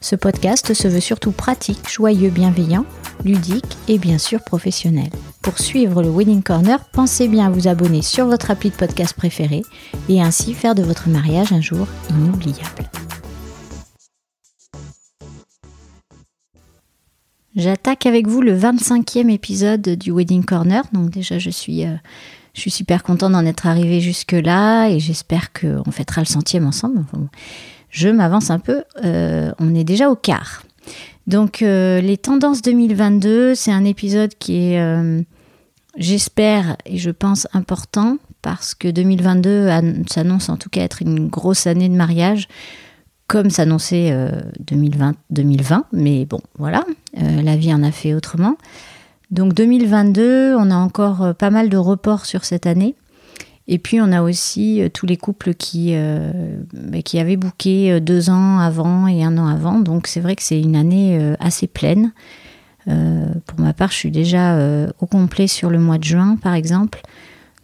Ce 0.00 0.14
podcast 0.14 0.74
se 0.74 0.86
veut 0.86 1.00
surtout 1.00 1.32
pratique, 1.32 1.90
joyeux, 1.90 2.30
bienveillant, 2.30 2.86
ludique 3.24 3.76
et 3.88 3.98
bien 3.98 4.18
sûr 4.18 4.40
professionnel. 4.44 5.10
Pour 5.42 5.58
suivre 5.58 6.02
le 6.02 6.08
Wedding 6.08 6.42
Corner, 6.42 6.78
pensez 6.92 7.26
bien 7.26 7.46
à 7.46 7.50
vous 7.50 7.66
abonner 7.66 8.02
sur 8.02 8.26
votre 8.26 8.52
appli 8.52 8.70
de 8.70 8.76
podcast 8.76 9.14
préféré 9.14 9.62
et 10.08 10.22
ainsi 10.22 10.54
faire 10.54 10.76
de 10.76 10.84
votre 10.84 11.08
mariage 11.08 11.52
un 11.52 11.60
jour 11.60 11.88
inoubliable. 12.10 12.88
J'attaque 17.56 18.06
avec 18.06 18.28
vous 18.28 18.40
le 18.40 18.56
25e 18.56 19.28
épisode 19.30 19.82
du 19.82 20.12
Wedding 20.12 20.44
Corner. 20.44 20.84
Donc 20.92 21.10
déjà, 21.10 21.40
je 21.40 21.50
suis, 21.50 21.84
euh, 21.84 21.96
je 22.54 22.60
suis 22.60 22.70
super 22.70 23.02
contente 23.02 23.32
d'en 23.32 23.44
être 23.44 23.66
arrivée 23.66 24.00
jusque-là 24.00 24.90
et 24.90 25.00
j'espère 25.00 25.52
qu'on 25.52 25.90
fêtera 25.90 26.20
le 26.20 26.26
centième 26.26 26.68
ensemble. 26.68 27.04
Je 27.90 28.08
m'avance 28.08 28.50
un 28.50 28.58
peu, 28.58 28.84
euh, 29.04 29.52
on 29.58 29.74
est 29.74 29.84
déjà 29.84 30.10
au 30.10 30.16
quart. 30.16 30.62
Donc 31.26 31.62
euh, 31.62 32.00
les 32.00 32.16
tendances 32.16 32.62
2022, 32.62 33.54
c'est 33.54 33.72
un 33.72 33.84
épisode 33.84 34.32
qui 34.38 34.72
est, 34.72 34.80
euh, 34.80 35.22
j'espère 35.96 36.76
et 36.86 36.98
je 36.98 37.10
pense, 37.10 37.46
important 37.52 38.18
parce 38.40 38.74
que 38.74 38.88
2022 38.88 39.68
s'annonce 40.08 40.48
en 40.48 40.56
tout 40.56 40.70
cas 40.70 40.82
être 40.82 41.02
une 41.02 41.28
grosse 41.28 41.66
année 41.66 41.88
de 41.88 41.94
mariage 41.94 42.48
comme 43.26 43.50
s'annonçait 43.50 44.10
2020, 44.60 45.14
2020, 45.28 45.84
mais 45.92 46.24
bon, 46.24 46.40
voilà, 46.56 46.86
la 47.14 47.56
vie 47.56 47.74
en 47.74 47.82
a 47.82 47.90
fait 47.90 48.14
autrement. 48.14 48.56
Donc 49.30 49.52
2022, 49.52 50.54
on 50.56 50.70
a 50.70 50.76
encore 50.76 51.34
pas 51.34 51.50
mal 51.50 51.68
de 51.68 51.76
reports 51.76 52.24
sur 52.24 52.46
cette 52.46 52.66
année. 52.66 52.94
Et 53.68 53.78
puis 53.78 54.00
on 54.00 54.10
a 54.12 54.22
aussi 54.22 54.82
euh, 54.82 54.88
tous 54.88 55.06
les 55.06 55.16
couples 55.16 55.54
qui, 55.54 55.90
euh, 55.92 56.56
bah, 56.72 57.02
qui 57.02 57.18
avaient 57.18 57.36
booké 57.36 58.00
deux 58.00 58.30
ans 58.30 58.58
avant 58.58 59.06
et 59.06 59.22
un 59.22 59.36
an 59.38 59.46
avant. 59.46 59.78
Donc 59.78 60.06
c'est 60.06 60.20
vrai 60.20 60.34
que 60.34 60.42
c'est 60.42 60.60
une 60.60 60.76
année 60.76 61.18
assez 61.38 61.66
pleine. 61.66 62.12
pour 62.84 63.60
ma 63.60 63.72
part, 63.74 63.90
je 63.90 63.96
suis 63.96 64.10
déjà 64.10 64.58
au 64.98 65.06
complet 65.06 65.46
sur 65.46 65.70
le 65.70 65.78
mois 65.78 65.98
de 65.98 66.04
juin, 66.04 66.36
par 66.42 66.54
exemple. 66.54 67.00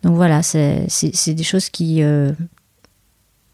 Donc 0.02 0.16
voilà, 0.16 0.42
c'est 0.42 1.34
des 1.34 1.42
choses 1.42 1.70
qui, 1.70 2.02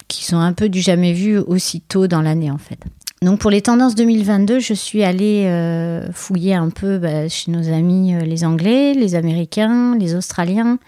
qui 0.09 0.25
sont 0.25 0.39
un 0.39 0.53
peu 0.53 0.69
du 0.69 0.81
jamais 0.81 1.13
vu 1.13 1.39
aussi 1.39 1.81
tôt 1.81 2.09
dans 2.09 2.21
l'année 2.21 2.51
en 2.51 2.59
fait. 2.59 2.81
Donc 3.23 3.39
pour 3.39 3.51
les 3.51 3.61
tendances 3.61 3.95
2022, 3.97 4.61
je 4.61 4.73
suis 4.73 5.03
allée 5.03 5.45
euh, 5.45 6.11
fouiller 6.13 6.55
un 6.55 6.71
peu 6.71 6.97
bah, 6.97 7.29
chez 7.29 7.51
nos 7.51 7.69
amis 7.71 8.15
euh, 8.15 8.21
les 8.21 8.45
Anglais, 8.45 8.95
les 8.95 9.15
Américains, 9.15 9.95
les 9.99 10.15
Australiens, 10.15 10.79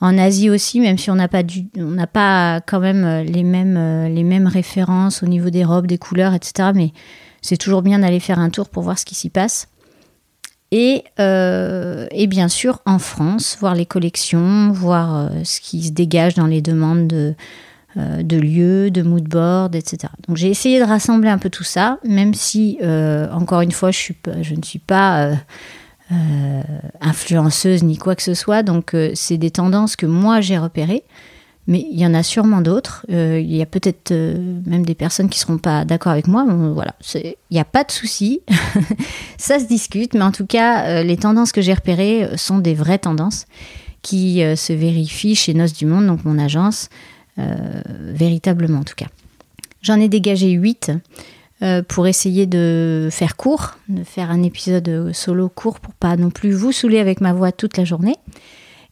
en 0.00 0.18
Asie 0.18 0.50
aussi, 0.50 0.80
même 0.80 0.98
si 0.98 1.10
on 1.10 1.14
n'a 1.14 1.28
pas, 1.28 1.42
on 1.76 1.90
n'a 1.90 2.06
pas 2.06 2.60
quand 2.60 2.80
même 2.80 3.04
euh, 3.04 3.22
les 3.22 3.42
mêmes, 3.42 4.06
les 4.12 4.24
mêmes 4.24 4.46
références 4.46 5.22
au 5.22 5.26
niveau 5.26 5.50
des 5.50 5.64
robes, 5.64 5.86
des 5.86 5.98
couleurs, 5.98 6.34
etc. 6.34 6.70
Mais 6.74 6.92
c'est 7.42 7.56
toujours 7.56 7.82
bien 7.82 8.00
d'aller 8.00 8.20
faire 8.20 8.38
un 8.38 8.50
tour 8.50 8.68
pour 8.68 8.82
voir 8.82 8.98
ce 8.98 9.04
qui 9.04 9.14
s'y 9.14 9.30
passe. 9.30 9.68
Et, 10.72 11.04
et, 11.18 12.26
bien 12.26 12.48
sûr 12.48 12.80
en 12.86 12.98
France, 12.98 13.56
voir 13.60 13.76
les 13.76 13.86
collections, 13.86 14.72
voir 14.72 15.30
ce 15.44 15.60
qui 15.60 15.84
se 15.84 15.92
dégage 15.92 16.34
dans 16.34 16.46
les 16.46 16.60
demandes 16.60 17.06
de, 17.06 17.36
euh, 17.98 18.22
de 18.22 18.36
lieux, 18.36 18.90
de 18.90 19.00
moodboard, 19.00 19.74
etc. 19.74 20.12
Donc 20.28 20.36
j'ai 20.36 20.50
essayé 20.50 20.78
de 20.78 20.84
rassembler 20.84 21.30
un 21.30 21.38
peu 21.38 21.48
tout 21.48 21.64
ça, 21.64 21.98
même 22.04 22.34
si, 22.34 22.76
euh, 22.82 23.26
encore 23.32 23.62
une 23.62 23.72
fois, 23.72 23.90
je, 23.90 23.96
suis 23.96 24.16
je 24.42 24.54
ne 24.54 24.62
suis 24.62 24.78
pas 24.78 25.22
euh, 25.22 25.34
influenceuse 27.00 27.82
ni 27.82 27.98
quoi 27.98 28.14
que 28.14 28.22
ce 28.22 28.34
soit. 28.34 28.62
Donc 28.62 28.94
c'est 29.14 29.38
des 29.38 29.50
tendances 29.50 29.96
que 29.96 30.06
moi 30.06 30.40
j'ai 30.40 30.58
repérées. 30.58 31.02
Mais 31.68 31.84
il 31.90 31.98
y 31.98 32.06
en 32.06 32.14
a 32.14 32.22
sûrement 32.22 32.60
d'autres. 32.60 33.04
il 33.08 33.52
y 33.52 33.60
a 33.60 33.66
peut-être 33.66 34.12
même 34.12 34.86
des 34.86 34.94
personnes 34.94 35.28
qui 35.28 35.38
ne 35.38 35.42
seront 35.42 35.58
pas 35.58 35.84
d'accord 35.84 36.12
avec 36.12 36.28
moi. 36.28 36.44
voilà, 36.44 36.94
il 37.14 37.34
n'y 37.50 37.58
a 37.58 37.64
pas 37.64 37.82
de 37.82 37.90
souci. 37.90 38.40
ça 39.36 39.58
se 39.58 39.64
discute. 39.64 40.14
Mais 40.14 40.22
en 40.22 40.30
tout 40.30 40.46
cas, 40.46 41.02
les 41.02 41.16
tendances 41.16 41.50
que 41.50 41.60
j'ai 41.60 41.74
repérées 41.74 42.28
sont 42.36 42.58
des 42.58 42.74
vraies 42.74 42.98
tendances 42.98 43.46
qui 44.02 44.42
se 44.54 44.72
vérifient 44.72 45.34
chez 45.34 45.54
Nos 45.54 45.66
du 45.66 45.86
Monde, 45.86 46.06
donc 46.06 46.24
mon 46.24 46.38
agence, 46.38 46.88
euh, 47.38 47.82
véritablement 48.00 48.78
en 48.78 48.84
tout 48.84 48.94
cas. 48.96 49.08
J'en 49.82 50.00
ai 50.00 50.08
dégagé 50.08 50.50
8 50.52 50.92
euh, 51.62 51.82
pour 51.82 52.06
essayer 52.06 52.46
de 52.46 53.08
faire 53.10 53.36
court, 53.36 53.78
de 53.88 54.04
faire 54.04 54.30
un 54.30 54.42
épisode 54.42 55.10
solo 55.12 55.48
court 55.48 55.80
pour 55.80 55.94
pas 55.94 56.16
non 56.16 56.30
plus 56.30 56.52
vous 56.52 56.72
saouler 56.72 56.98
avec 56.98 57.20
ma 57.20 57.32
voix 57.32 57.52
toute 57.52 57.76
la 57.76 57.84
journée. 57.84 58.16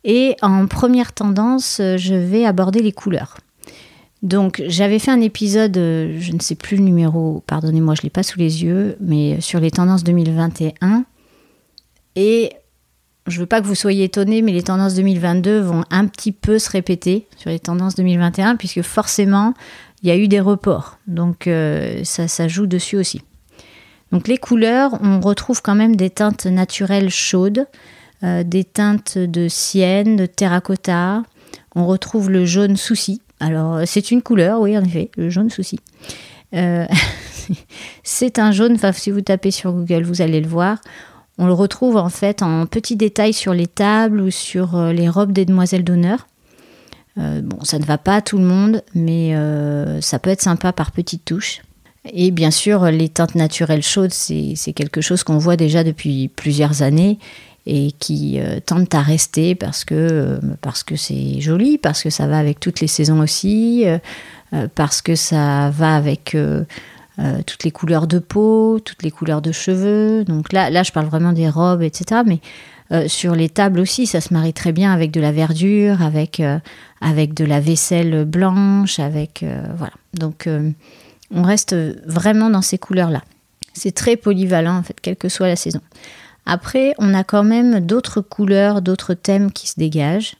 Et 0.05 0.37
en 0.43 0.67
première 0.67 1.13
tendance, 1.13 1.81
je 1.81 2.15
vais 2.15 2.45
aborder 2.45 2.81
les 2.81 2.93
couleurs. 2.93 3.39
Donc 4.23 4.63
j'avais 4.67 4.99
fait 4.99 5.11
un 5.11 5.21
épisode, 5.21 5.75
je 5.75 6.33
ne 6.33 6.41
sais 6.41 6.55
plus 6.55 6.77
le 6.77 6.83
numéro, 6.83 7.43
pardonnez-moi, 7.47 7.95
je 7.95 8.01
ne 8.01 8.05
l'ai 8.05 8.11
pas 8.11 8.23
sous 8.23 8.39
les 8.39 8.65
yeux, 8.65 8.97
mais 9.01 9.41
sur 9.41 9.61
les 9.61 9.71
tendances 9.71 10.05
2021. 10.05 11.05
Et 12.17 12.51
je 13.27 13.41
veux 13.41 13.47
pas 13.47 13.61
que 13.61 13.67
vous 13.67 13.75
soyez 13.75 14.05
étonnés, 14.05 14.43
mais 14.43 14.53
les 14.53 14.63
tendances 14.63 14.95
2022 14.95 15.61
vont 15.61 15.85
un 15.91 16.07
petit 16.07 16.33
peu 16.33 16.59
se 16.59 16.71
répéter 16.71 17.27
sur 17.37 17.51
les 17.51 17.59
tendances 17.59 17.95
2021, 17.95 18.57
puisque 18.57 18.83
forcément, 18.83 19.55
il 20.05 20.09
y 20.09 20.11
a 20.11 20.17
eu 20.17 20.29
des 20.29 20.41
reports. 20.41 20.99
Donc, 21.07 21.47
euh, 21.47 22.05
ça, 22.05 22.29
ça 22.29 22.47
joue 22.47 22.67
dessus 22.67 22.97
aussi. 22.97 23.23
Donc, 24.13 24.29
les 24.29 24.37
couleurs, 24.37 24.99
on 25.03 25.19
retrouve 25.19 25.63
quand 25.63 25.75
même 25.75 25.97
des 25.97 26.11
teintes 26.11 26.45
naturelles 26.45 27.09
chaudes, 27.09 27.67
euh, 28.23 28.45
des 28.45 28.65
teintes 28.65 29.17
de 29.17 29.49
sienne, 29.49 30.17
de 30.17 30.27
terracotta. 30.27 31.23
On 31.75 31.87
retrouve 31.87 32.31
le 32.31 32.45
jaune 32.45 32.77
souci. 32.77 33.23
Alors, 33.41 33.81
c'est 33.87 34.11
une 34.11 34.21
couleur, 34.21 34.61
oui, 34.61 34.77
en 34.77 34.85
effet, 34.85 35.11
le 35.17 35.31
jaune 35.31 35.49
souci. 35.49 35.81
Euh, 36.53 36.85
c'est 38.03 38.39
un 38.39 38.53
jaune, 38.53 38.75
enfin, 38.75 38.93
si 38.93 39.11
vous 39.11 39.23
tapez 39.23 39.51
sur 39.51 39.73
Google, 39.73 40.03
vous 40.03 40.21
allez 40.21 40.43
le 40.43 40.49
voir. 40.49 40.79
On 41.39 41.47
le 41.47 41.55
retrouve 41.55 41.97
en 41.97 42.11
fait 42.11 42.43
en 42.43 42.67
petits 42.67 42.95
détails 42.95 43.33
sur 43.33 43.55
les 43.55 43.67
tables 43.67 44.21
ou 44.21 44.31
sur 44.31 44.81
les 44.93 45.09
robes 45.09 45.33
des 45.33 45.45
demoiselles 45.45 45.83
d'honneur. 45.83 46.29
Euh, 47.19 47.41
bon, 47.43 47.63
ça 47.63 47.79
ne 47.79 47.85
va 47.85 47.99
pas 47.99 48.17
à 48.17 48.23
tout 48.23 48.39
le 48.39 48.45
monde, 48.45 48.83
mais 48.95 49.35
euh, 49.35 50.01
ça 50.01 50.19
peut 50.19 50.31
être 50.31 50.43
sympa 50.43 50.73
par 50.73 50.91
petites 50.91 51.25
touches. 51.25 51.63
Et 52.13 52.31
bien 52.31 52.51
sûr, 52.51 52.85
les 52.87 53.09
teintes 53.09 53.35
naturelles 53.35 53.83
chaudes, 53.83 54.13
c'est 54.13 54.73
quelque 54.75 55.01
chose 55.01 55.25
qu'on 55.25 55.39
voit 55.39 55.57
déjà 55.57 55.85
depuis 55.85 56.29
plusieurs 56.29 56.83
années 56.83 57.19
et 57.67 57.93
qui 57.99 58.39
tente 58.67 58.95
à 58.95 59.01
rester 59.01 59.55
parce 59.55 59.87
que 59.87 60.39
parce 60.61 60.83
que 60.83 60.97
c'est 60.97 61.41
joli, 61.41 61.79
parce 61.79 62.03
que 62.03 62.11
ça 62.11 62.27
va 62.27 62.37
avec 62.37 62.61
toutes 62.61 62.81
les 62.81 62.89
saisons 62.89 63.21
aussi, 63.21 63.87
parce 64.75 65.01
que 65.01 65.15
ça 65.15 65.71
va 65.71 65.97
avec 65.97 66.37
euh, 67.21 67.43
toutes 67.47 67.63
les 67.63 67.71
couleurs 67.71 68.09
de 68.09 68.19
peau, 68.19 68.81
toutes 68.85 69.05
les 69.05 69.13
couleurs 69.13 69.41
de 69.41 69.53
cheveux. 69.53 70.25
Donc 70.25 70.53
là, 70.53 70.69
là 70.71 70.83
je 70.83 70.91
parle 70.91 71.07
vraiment 71.07 71.33
des 71.33 71.49
robes, 71.49 71.83
etc. 71.83 72.23
Mais 72.27 72.41
euh, 72.93 73.09
sur 73.09 73.35
les 73.35 73.49
tables 73.49 73.81
aussi, 73.81 74.07
ça 74.07 74.21
se 74.21 74.33
marie 74.33 74.53
très 74.53 74.73
bien 74.73 74.93
avec 74.93 75.11
de 75.11 75.21
la 75.21 75.33
verdure, 75.33 76.03
avec, 76.03 76.41
euh, 76.41 76.59
de 77.03 77.45
la 77.45 77.61
vaisselle 77.61 78.25
blanche, 78.25 78.99
avec 78.99 79.45
voilà. 79.77 79.93
Donc 80.15 80.49
on 81.31 81.43
reste 81.43 81.75
vraiment 82.07 82.51
dans 82.51 82.63
ces 82.63 82.79
couleurs-là. 82.79 83.23
C'est 83.73 83.93
très 83.93 84.17
polyvalent 84.17 84.77
en 84.77 84.83
fait, 84.83 85.01
quelle 85.01 85.17
que 85.17 85.29
soit 85.29 85.49
la 85.49 85.57
saison. 85.57 85.81
Après, 86.47 86.95
on 86.99 87.15
a 87.15 87.25
quand 87.25 87.45
même 87.45 87.81
d'autres 87.81 88.21
couleurs, 88.21 88.83
d'autres 88.83 89.15
thèmes 89.15 89.51
qui 89.51 89.69
se 89.69 89.75
dégagent. 89.79 90.37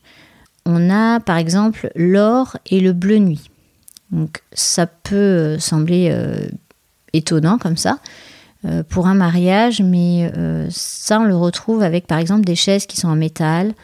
On 0.67 0.91
a 0.91 1.21
par 1.21 1.37
exemple 1.37 1.91
l'or 1.95 2.57
et 2.67 2.81
le 2.81 2.93
bleu 2.93 3.19
nuit. 3.19 3.51
Donc 4.11 4.43
ça 4.53 4.87
peut 4.87 5.59
sembler 5.59 6.15
étonnant 7.15 7.59
comme 7.59 7.77
ça 7.77 7.93
euh, 7.93 7.99
pour 8.89 9.07
un 9.07 9.15
mariage, 9.15 9.83
mais 9.83 10.33
euh, 10.37 10.67
ça 10.71 11.21
on 11.21 11.25
le 11.25 11.37
retrouve 11.37 11.83
avec 11.83 12.07
par 12.07 12.19
exemple 12.19 12.45
des 12.45 12.55
chaises 12.55 12.87
qui 12.87 12.97
sont 12.97 13.09
en 13.09 13.17
métal, 13.17 13.75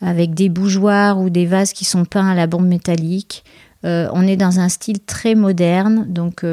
avec 0.00 0.34
des 0.34 0.48
bougeoirs 0.48 1.18
ou 1.18 1.30
des 1.30 1.46
vases 1.46 1.72
qui 1.72 1.84
sont 1.84 2.04
peints 2.04 2.28
à 2.28 2.34
la 2.34 2.46
bombe 2.46 2.66
métallique. 2.66 3.44
Euh, 3.84 4.08
on 4.12 4.26
est 4.26 4.36
dans 4.36 4.60
un 4.60 4.68
style 4.68 5.00
très 5.00 5.34
moderne, 5.34 6.06
donc 6.08 6.44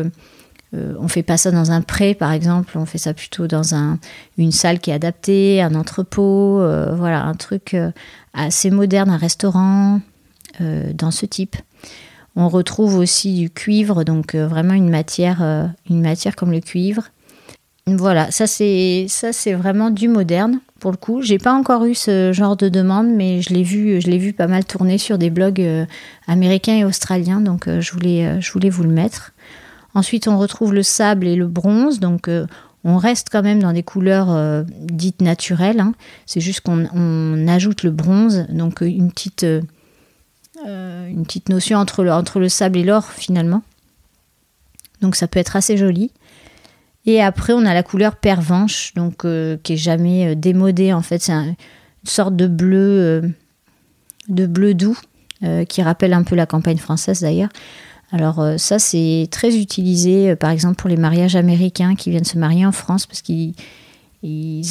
euh, 0.74 0.96
on 1.00 1.08
fait 1.08 1.24
pas 1.24 1.38
ça 1.38 1.52
dans 1.52 1.72
un 1.72 1.82
pré, 1.82 2.14
par 2.14 2.32
exemple. 2.32 2.78
On 2.78 2.86
fait 2.86 2.98
ça 2.98 3.14
plutôt 3.14 3.48
dans 3.48 3.74
un, 3.76 4.00
une 4.38 4.52
salle 4.52 4.80
qui 4.80 4.92
est 4.92 4.94
adaptée, 4.94 5.62
un 5.62 5.76
entrepôt, 5.76 6.60
euh, 6.60 6.94
voilà, 6.96 7.24
un 7.24 7.34
truc 7.34 7.74
euh, 7.74 7.92
assez 8.34 8.70
moderne, 8.70 9.10
un 9.10 9.18
restaurant 9.18 10.02
dans 10.60 11.12
ce 11.12 11.28
type. 11.28 11.56
On 12.36 12.50
retrouve 12.50 12.96
aussi 12.96 13.36
du 13.36 13.52
cuivre, 13.52 14.04
donc 14.04 14.34
vraiment 14.34 14.74
une 14.74 14.90
matière, 14.90 15.72
une 15.88 16.02
matière 16.02 16.36
comme 16.36 16.52
le 16.52 16.62
cuivre. 16.62 17.10
Voilà, 17.88 18.32
ça 18.32 18.48
c'est 18.48 19.08
vraiment 19.54 19.90
du 19.90 20.08
moderne 20.10 20.60
pour 20.80 20.92
le 20.92 20.98
coup. 20.98 21.22
J'ai 21.22 21.38
pas 21.38 21.54
encore 21.54 21.86
eu 21.86 21.96
ce 21.96 22.32
genre 22.34 22.58
de 22.58 22.70
demande, 22.70 23.08
mais 23.08 23.42
je 23.42 23.54
l'ai 23.54 23.64
vu, 23.64 24.02
je 24.02 24.08
l'ai 24.08 24.18
vu 24.18 24.34
pas 24.34 24.48
mal 24.48 24.66
tourner 24.66 24.98
sur 24.98 25.18
des 25.18 25.30
blogs 25.30 25.66
américains 26.28 26.76
et 26.76 26.84
australiens, 26.84 27.40
donc 27.40 27.68
je 27.68 27.92
voulais 27.94 28.42
je 28.42 28.52
voulais 28.52 28.70
vous 28.70 28.84
le 28.84 28.90
mettre. 28.90 29.32
Ensuite, 29.98 30.28
on 30.28 30.38
retrouve 30.38 30.76
le 30.76 30.84
sable 30.84 31.26
et 31.26 31.36
le 31.36 31.48
bronze. 31.48 32.00
Donc, 32.00 32.28
euh, 32.28 32.46
on 32.84 32.98
reste 32.98 33.30
quand 33.32 33.42
même 33.42 33.64
dans 33.64 33.74
des 33.74 33.82
couleurs 33.82 34.30
euh, 34.30 34.64
dites 34.80 35.22
naturelles. 35.22 35.80
Hein. 35.80 35.94
C'est 36.28 36.40
juste 36.40 36.62
qu'on 36.62 37.48
ajoute 37.48 37.82
le 37.82 37.90
bronze, 37.90 38.46
donc 38.50 38.84
euh, 38.84 38.86
une 38.86 39.12
petite, 39.12 39.44
une 40.64 41.24
petite 41.24 41.50
notion 41.50 41.80
entre 41.80 42.40
le 42.40 42.48
sable 42.48 42.78
et 42.78 42.84
l'or 42.84 43.06
finalement. 43.06 43.64
Donc, 45.02 45.16
ça 45.16 45.28
peut 45.28 45.40
être 45.40 45.56
assez 45.56 45.78
joli. 45.78 46.12
Et 47.08 47.22
après, 47.22 47.54
on 47.54 47.66
a 47.66 47.74
la 47.74 47.82
couleur 47.82 48.18
pervenche, 48.18 48.94
donc 48.94 49.26
qui 49.64 49.74
est 49.74 49.78
jamais 49.78 50.36
démodée. 50.36 50.94
En 50.94 51.02
fait, 51.02 51.20
c'est 51.24 51.32
une 51.32 51.56
sorte 52.04 52.36
de 52.36 52.46
bleu, 52.48 53.34
de 54.28 54.46
bleu 54.46 54.76
doux, 54.76 54.98
qui 55.68 55.82
rappelle 55.82 56.14
un 56.14 56.24
peu 56.24 56.36
la 56.36 56.46
campagne 56.46 56.78
française 56.78 57.22
d'ailleurs. 57.22 57.50
Alors 58.12 58.40
euh, 58.40 58.58
ça, 58.58 58.80
c'est 58.80 59.28
très 59.32 59.58
utilisé, 59.58 60.32
euh, 60.32 60.36
par 60.36 60.52
exemple, 60.52 60.76
pour 60.76 60.90
les 60.90 60.98
mariages 60.98 61.36
américains 61.36 61.96
qui 61.96 62.10
viennent 62.10 62.24
se 62.24 62.38
marier 62.38 62.66
en 62.66 62.72
France, 62.72 63.06
parce 63.06 63.22
qu'ils 63.22 63.54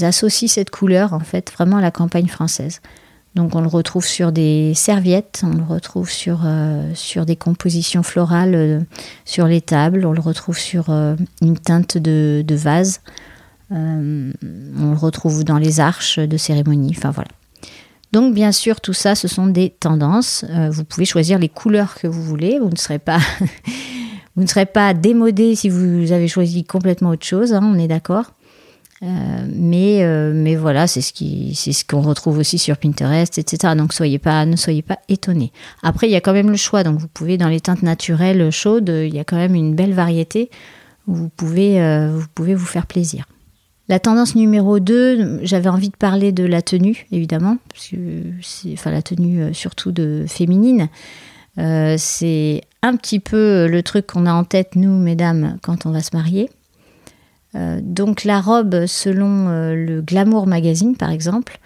associent 0.02 0.48
cette 0.48 0.70
couleur, 0.70 1.12
en 1.12 1.20
fait, 1.20 1.52
vraiment 1.52 1.76
à 1.76 1.82
la 1.82 1.90
campagne 1.90 2.28
française. 2.28 2.80
Donc 3.36 3.54
on 3.54 3.60
le 3.60 3.68
retrouve 3.68 4.04
sur 4.04 4.32
des 4.32 4.72
serviettes, 4.74 5.42
on 5.44 5.54
le 5.54 5.62
retrouve 5.62 6.10
sur, 6.10 6.40
euh, 6.44 6.92
des 7.24 7.36
compositions 7.36 8.02
florales 8.02 8.84
sur 9.24 9.46
les 9.46 9.60
tables, 9.60 10.04
on 10.04 10.12
le 10.12 10.20
retrouve 10.20 10.58
sur 10.58 10.90
une 10.90 11.58
teinte 11.58 11.98
de, 11.98 12.44
vase, 12.54 13.02
on 13.70 14.32
le 14.42 14.96
retrouve 14.96 15.44
dans 15.44 15.58
les 15.58 15.78
arches 15.78 16.18
de 16.18 16.36
cérémonie, 16.36 16.94
enfin 16.96 17.10
voilà. 17.10 17.28
Donc 18.12 18.32
bien 18.32 18.50
sûr, 18.52 18.80
tout 18.80 18.94
ça, 18.94 19.14
ce 19.14 19.28
sont 19.28 19.46
des 19.46 19.68
tendances. 19.68 20.44
Euh, 20.48 20.70
vous 20.70 20.84
pouvez 20.84 21.04
choisir 21.04 21.38
les 21.38 21.50
couleurs 21.50 21.96
que 21.96 22.06
vous 22.06 22.22
voulez. 22.22 22.58
Vous 22.58 22.70
ne 22.70 22.76
serez 22.76 22.98
pas, 22.98 23.18
vous 24.36 24.42
ne 24.42 24.46
serez 24.46 24.64
pas 24.64 24.94
démodé 24.94 25.54
si 25.54 25.68
vous 25.68 26.12
avez 26.12 26.28
choisi 26.28 26.64
complètement 26.64 27.10
autre 27.10 27.26
chose. 27.26 27.52
Hein, 27.52 27.60
on 27.62 27.78
est 27.78 27.88
d'accord. 27.88 28.32
Euh, 29.02 29.06
mais, 29.52 30.02
euh, 30.02 30.32
mais 30.34 30.56
voilà, 30.56 30.86
c'est 30.86 31.02
ce 31.02 31.12
ce 31.12 31.84
qu'on 31.84 32.00
retrouve 32.00 32.38
aussi 32.38 32.58
sur 32.58 32.76
Pinterest, 32.78 33.38
etc. 33.38 33.74
Donc 33.76 33.92
soyez 33.92 34.18
pas, 34.18 34.46
ne 34.46 34.56
soyez 34.56 34.82
pas 34.82 34.98
étonnés. 35.08 35.52
Après, 35.82 36.08
il 36.08 36.12
y 36.12 36.16
a 36.16 36.20
quand 36.20 36.32
même 36.32 36.50
le 36.50 36.56
choix. 36.56 36.82
Donc 36.82 36.98
vous 36.98 37.08
pouvez 37.08 37.36
dans 37.36 37.48
les 37.48 37.60
teintes 37.60 37.82
naturelles 37.82 38.50
chaudes, 38.50 38.88
il 38.88 39.14
y 39.14 39.18
a 39.18 39.24
quand 39.24 39.36
même 39.36 39.54
une 39.54 39.74
belle 39.74 39.92
variété. 39.92 40.50
vous 41.06 41.28
pouvez, 41.28 42.08
vous 42.08 42.26
pouvez 42.34 42.54
vous 42.54 42.66
faire 42.66 42.86
plaisir. 42.86 43.26
La 43.88 44.00
tendance 44.00 44.34
numéro 44.34 44.80
2, 44.80 45.44
j'avais 45.44 45.68
envie 45.68 45.90
de 45.90 45.96
parler 45.96 46.32
de 46.32 46.44
la 46.44 46.60
tenue, 46.60 47.06
évidemment, 47.12 47.58
parce 47.72 47.88
que 47.88 48.72
enfin 48.72 48.90
la 48.90 49.00
tenue 49.00 49.42
euh, 49.42 49.52
surtout 49.52 49.92
de 49.92 50.24
féminine. 50.26 50.88
Euh, 51.58 51.94
c'est 51.96 52.62
un 52.82 52.96
petit 52.96 53.20
peu 53.20 53.68
le 53.68 53.82
truc 53.84 54.08
qu'on 54.08 54.26
a 54.26 54.32
en 54.32 54.42
tête, 54.42 54.74
nous, 54.74 54.98
mesdames, 54.98 55.58
quand 55.62 55.86
on 55.86 55.92
va 55.92 56.00
se 56.00 56.16
marier. 56.16 56.50
Euh, 57.54 57.80
donc 57.82 58.24
la 58.24 58.40
robe, 58.40 58.86
selon 58.86 59.48
le 59.74 60.00
Glamour 60.02 60.46
Magazine, 60.46 60.96
par 60.96 61.10
exemple, 61.10 61.58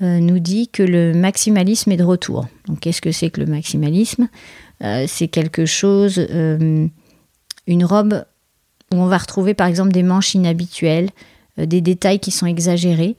nous 0.00 0.38
dit 0.38 0.68
que 0.68 0.82
le 0.82 1.14
maximalisme 1.14 1.92
est 1.92 1.96
de 1.96 2.04
retour. 2.04 2.46
Donc 2.66 2.80
qu'est-ce 2.80 3.00
que 3.00 3.12
c'est 3.12 3.30
que 3.30 3.40
le 3.40 3.46
maximalisme? 3.46 4.28
C'est 5.06 5.28
quelque 5.28 5.64
chose, 5.64 6.18
une 6.18 7.84
robe 7.84 8.24
où 8.92 8.96
on 8.96 9.06
va 9.06 9.18
retrouver 9.18 9.54
par 9.54 9.66
exemple 9.66 9.92
des 9.92 10.02
manches 10.02 10.34
inhabituelles, 10.34 11.10
euh, 11.58 11.66
des 11.66 11.80
détails 11.80 12.18
qui 12.18 12.30
sont 12.30 12.46
exagérés, 12.46 13.16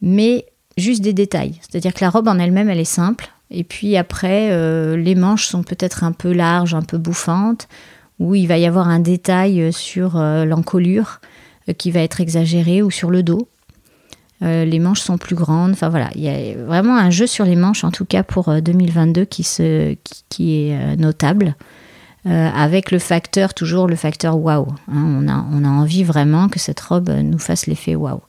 mais 0.00 0.46
juste 0.76 1.02
des 1.02 1.12
détails. 1.12 1.58
C'est-à-dire 1.60 1.94
que 1.94 2.04
la 2.04 2.10
robe 2.10 2.28
en 2.28 2.38
elle-même, 2.38 2.68
elle 2.68 2.80
est 2.80 2.84
simple, 2.84 3.30
et 3.50 3.64
puis 3.64 3.96
après, 3.96 4.50
euh, 4.50 4.96
les 4.96 5.14
manches 5.14 5.46
sont 5.46 5.62
peut-être 5.62 6.02
un 6.02 6.12
peu 6.12 6.32
larges, 6.32 6.74
un 6.74 6.82
peu 6.82 6.98
bouffantes, 6.98 7.68
où 8.18 8.34
il 8.34 8.46
va 8.46 8.58
y 8.58 8.66
avoir 8.66 8.88
un 8.88 9.00
détail 9.00 9.72
sur 9.72 10.16
euh, 10.16 10.44
l'encolure 10.44 11.20
qui 11.72 11.90
va 11.90 12.00
être 12.00 12.20
exagéré, 12.20 12.82
ou 12.82 12.90
sur 12.90 13.10
le 13.10 13.22
dos. 13.22 13.48
les 14.40 14.78
manches 14.78 15.00
sont 15.00 15.18
plus 15.18 15.34
grandes. 15.34 15.72
Enfin 15.72 15.88
voilà, 15.88 16.10
il 16.14 16.22
y 16.22 16.28
a 16.28 16.54
vraiment 16.56 16.96
un 16.96 17.10
jeu 17.10 17.26
sur 17.26 17.44
les 17.44 17.56
manches, 17.56 17.84
en 17.84 17.90
tout 17.90 18.04
cas 18.04 18.22
pour 18.22 18.52
2022, 18.60 19.24
qui, 19.24 19.42
se, 19.42 19.96
qui 20.28 20.68
est 20.68 20.96
notable. 20.96 21.56
Euh, 22.26 22.48
avec 22.54 22.90
le 22.90 22.98
facteur, 22.98 23.52
toujours 23.52 23.86
le 23.86 23.96
facteur 23.96 24.38
waouh. 24.38 24.66
Hein. 24.88 24.94
on, 24.94 25.28
a, 25.28 25.46
on 25.52 25.62
a 25.62 25.68
envie 25.68 26.04
vraiment 26.04 26.48
que 26.48 26.58
cette 26.58 26.80
robe 26.80 27.10
nous 27.10 27.38
fasse 27.38 27.66
l'effet 27.66 27.94
waouh. 27.94 28.22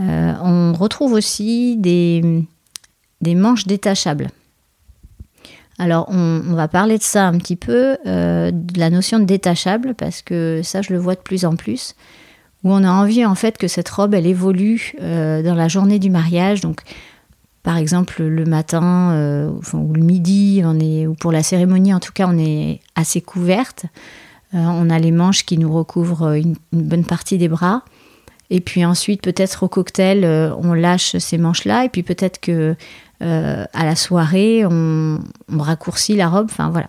Euh, 0.00 0.34
on 0.42 0.72
retrouve 0.72 1.12
aussi 1.12 1.76
des, 1.76 2.44
des 3.20 3.36
manches 3.36 3.68
détachables. 3.68 4.30
Alors, 5.78 6.06
on, 6.08 6.54
va 6.54 6.66
parler 6.66 6.98
de 6.98 7.02
ça 7.04 7.26
un 7.26 7.38
petit 7.38 7.56
peu, 7.56 7.96
euh, 8.06 8.50
de 8.52 8.78
la 8.78 8.90
notion 8.90 9.20
de 9.20 9.24
détachable, 9.24 9.94
parce 9.94 10.22
que 10.22 10.60
ça, 10.64 10.82
je 10.82 10.92
le 10.92 10.98
vois 10.98 11.14
de 11.14 11.20
plus 11.20 11.44
en 11.44 11.54
plus, 11.54 11.94
où 12.64 12.72
on 12.72 12.82
a 12.82 12.90
envie 12.90 13.24
en 13.24 13.34
fait 13.34 13.58
que 13.58 13.68
cette 13.68 13.88
robe, 13.88 14.14
elle 14.14 14.26
évolue 14.26 14.94
dans 14.98 15.54
la 15.54 15.68
journée 15.68 15.98
du 15.98 16.10
mariage. 16.10 16.62
Donc, 16.62 16.80
par 17.64 17.78
exemple, 17.78 18.22
le 18.22 18.44
matin 18.44 19.12
euh, 19.12 19.50
ou 19.72 19.94
le 19.94 20.02
midi, 20.02 20.60
on 20.64 20.78
est, 20.78 21.06
ou 21.06 21.14
pour 21.14 21.32
la 21.32 21.42
cérémonie 21.42 21.94
en 21.94 21.98
tout 21.98 22.12
cas, 22.12 22.28
on 22.28 22.38
est 22.38 22.80
assez 22.94 23.22
couverte. 23.22 23.86
Euh, 24.54 24.58
on 24.58 24.90
a 24.90 24.98
les 24.98 25.10
manches 25.10 25.46
qui 25.46 25.56
nous 25.56 25.72
recouvrent 25.72 26.36
une, 26.36 26.56
bonne 26.72 27.06
partie 27.06 27.38
des 27.38 27.48
bras. 27.48 27.82
Et 28.50 28.60
puis 28.60 28.84
ensuite, 28.84 29.22
peut-être 29.22 29.62
au 29.62 29.68
cocktail, 29.68 30.26
euh, 30.26 30.54
on 30.58 30.74
lâche 30.74 31.16
ces 31.16 31.38
manches-là. 31.38 31.86
Et 31.86 31.88
puis 31.88 32.02
peut-être 32.02 32.38
que 32.38 32.76
à 33.20 33.86
la 33.86 33.96
soirée, 33.96 34.66
on, 34.66 35.18
raccourcit 35.58 36.14
la 36.14 36.28
robe. 36.28 36.48
Enfin 36.50 36.68
voilà. 36.68 36.88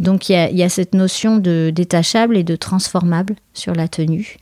Donc 0.00 0.28
il 0.28 0.34
y, 0.34 0.62
a 0.64 0.68
cette 0.68 0.94
notion 0.94 1.36
de 1.36 1.70
détachable 1.72 2.36
et 2.36 2.42
de 2.42 2.56
transformable 2.56 3.36
sur 3.54 3.72
la 3.72 3.86
tenue. 3.86 4.38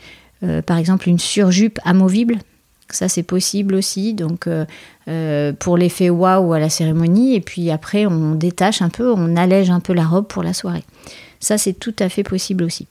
Par 0.67 0.79
exemple, 0.79 1.09
une 1.09 1.19
surjupe 1.19 1.79
amovible, 1.85 2.39
ça, 2.95 3.09
c'est 3.09 3.23
possible 3.23 3.75
aussi. 3.75 4.15
Donc, 4.15 4.47
euh, 4.47 4.65
euh, 5.09 5.53
pour 5.53 5.77
l'effet 5.77 6.11
waouh 6.11 6.53
à 6.53 6.59
la 6.59 6.71
cérémonie. 6.71 7.35
Et 7.35 7.41
puis 7.41 7.71
après, 7.71 8.07
on 8.07 8.35
détache 8.35 8.83
un 8.83 8.89
peu, 8.89 9.13
on 9.13 9.37
allège 9.37 9.71
un 9.71 9.81
peu 9.81 9.93
la 9.93 10.05
robe 10.05 10.27
pour 10.27 10.43
la 10.43 10.53
soirée. 10.53 10.85
Ça, 11.41 11.59
c'est 11.59 11.73
tout 11.73 11.95
à 11.99 12.09
fait 12.09 12.23
possible 12.23 12.65
aussi. 12.65 12.87